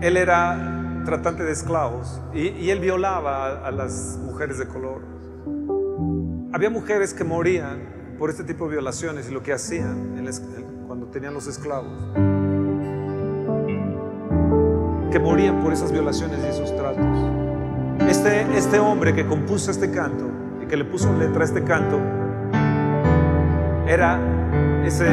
Él 0.00 0.16
era 0.16 1.02
tratante 1.04 1.44
de 1.44 1.52
esclavos 1.52 2.20
y, 2.34 2.70
él 2.70 2.80
violaba 2.80 3.66
a, 3.66 3.70
las 3.70 4.18
mujeres 4.22 4.58
de 4.58 4.66
color. 4.66 5.02
Había 6.52 6.70
mujeres 6.70 7.14
que 7.14 7.24
morían 7.24 8.14
por 8.18 8.30
este 8.30 8.44
tipo 8.44 8.66
de 8.66 8.72
violaciones 8.72 9.28
y 9.30 9.32
lo 9.32 9.42
que 9.42 9.52
hacían 9.52 10.16
cuando 10.86 11.06
tenían 11.06 11.34
los 11.34 11.46
esclavos. 11.46 12.31
Que 15.12 15.18
morían 15.18 15.60
por 15.62 15.74
esas 15.74 15.92
violaciones 15.92 16.38
y 16.42 16.48
esos 16.48 16.74
tratos. 16.74 17.04
Este, 18.08 18.46
este 18.56 18.78
hombre 18.78 19.14
que 19.14 19.26
compuso 19.26 19.70
este 19.70 19.90
canto 19.90 20.30
y 20.62 20.66
que 20.66 20.74
le 20.74 20.86
puso 20.86 21.12
letra 21.12 21.42
a 21.42 21.44
este 21.44 21.62
canto 21.62 22.00
era 23.86 24.18
ese 24.86 25.06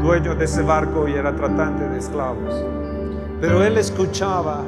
dueño 0.00 0.36
de 0.36 0.44
ese 0.44 0.62
barco 0.62 1.08
y 1.08 1.14
era 1.14 1.34
tratante 1.34 1.88
de 1.88 1.98
esclavos. 1.98 2.64
Pero 3.40 3.64
él 3.64 3.76
escuchaba 3.76 4.62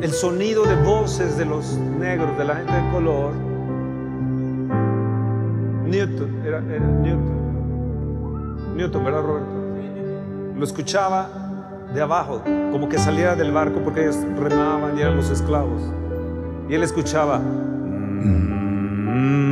el 0.00 0.12
sonido 0.12 0.64
de 0.64 0.76
voces 0.84 1.36
de 1.36 1.46
los 1.46 1.76
negros, 1.76 2.38
de 2.38 2.44
la 2.44 2.54
gente 2.54 2.72
de 2.72 2.90
color. 2.92 3.32
Newton, 5.86 6.42
era, 6.46 6.58
era 6.58 6.86
Newton. 6.86 8.76
Newton, 8.76 9.04
¿verdad, 9.04 9.22
Roberto? 9.22 9.50
Lo 10.56 10.64
escuchaba 10.64 11.39
de 11.94 12.00
abajo, 12.00 12.42
como 12.70 12.88
que 12.88 12.98
saliera 12.98 13.36
del 13.36 13.52
barco 13.52 13.80
porque 13.80 14.02
ellos 14.02 14.18
remaban 14.38 14.96
y 14.96 15.00
eran 15.00 15.16
los 15.16 15.30
esclavos. 15.30 15.82
Y 16.68 16.74
él 16.74 16.82
escuchaba. 16.82 17.40
Él 18.22 19.49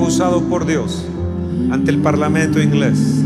fue 0.00 0.08
usado 0.08 0.40
por 0.44 0.64
Dios 0.64 1.04
ante 1.70 1.90
el 1.90 1.98
parlamento 1.98 2.58
inglés 2.58 3.22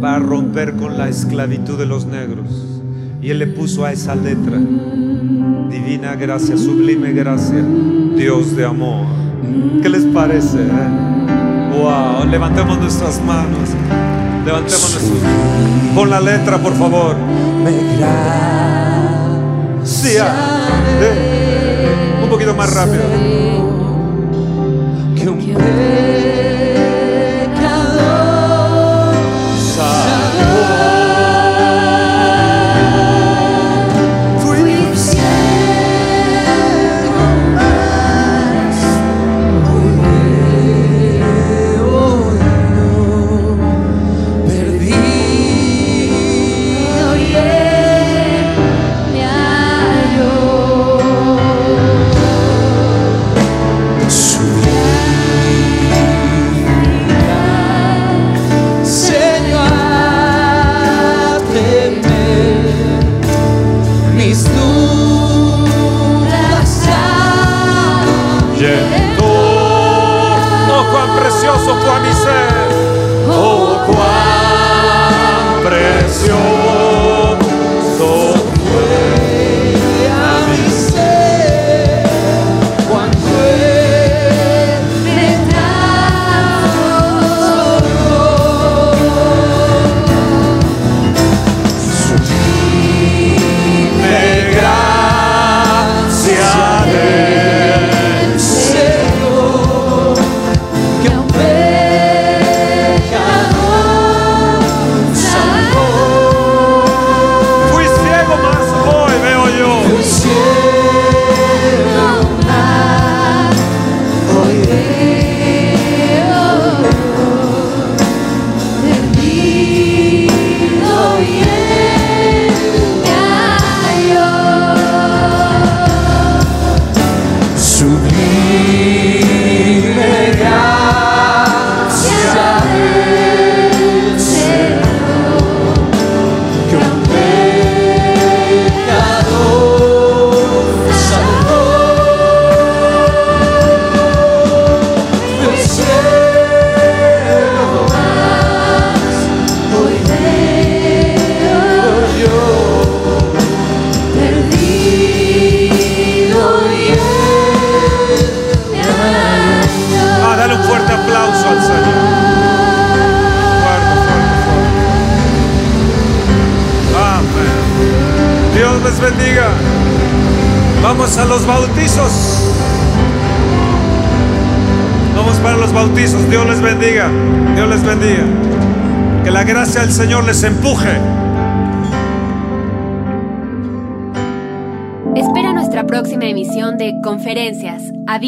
para 0.00 0.20
romper 0.20 0.76
con 0.76 0.96
la 0.96 1.08
esclavitud 1.08 1.76
de 1.76 1.84
los 1.84 2.06
negros. 2.06 2.46
Y 3.20 3.30
él 3.30 3.40
le 3.40 3.48
puso 3.48 3.84
a 3.84 3.92
esa 3.92 4.14
letra, 4.14 4.56
divina 5.68 6.14
gracia, 6.14 6.56
sublime 6.56 7.12
gracia, 7.12 7.60
Dios 8.16 8.54
de 8.54 8.66
amor. 8.66 9.04
¿Qué 9.82 9.88
les 9.88 10.04
parece? 10.04 10.58
eh? 10.58 11.76
Wow, 11.76 12.30
levantemos 12.30 12.78
nuestras 12.78 13.20
manos, 13.24 13.68
levantemos 14.46 14.92
nuestras 14.92 15.22
Pon 15.92 16.08
la 16.08 16.20
letra, 16.20 16.58
por 16.58 16.74
favor. 16.74 17.16
Sí, 19.82 20.10
ah, 20.20 20.68
eh, 21.02 22.20
un 22.22 22.30
poquito 22.30 22.54
más 22.54 22.72
rápido. 22.72 23.57
Que 25.58 26.07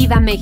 Viva 0.01 0.19
México! 0.19 0.40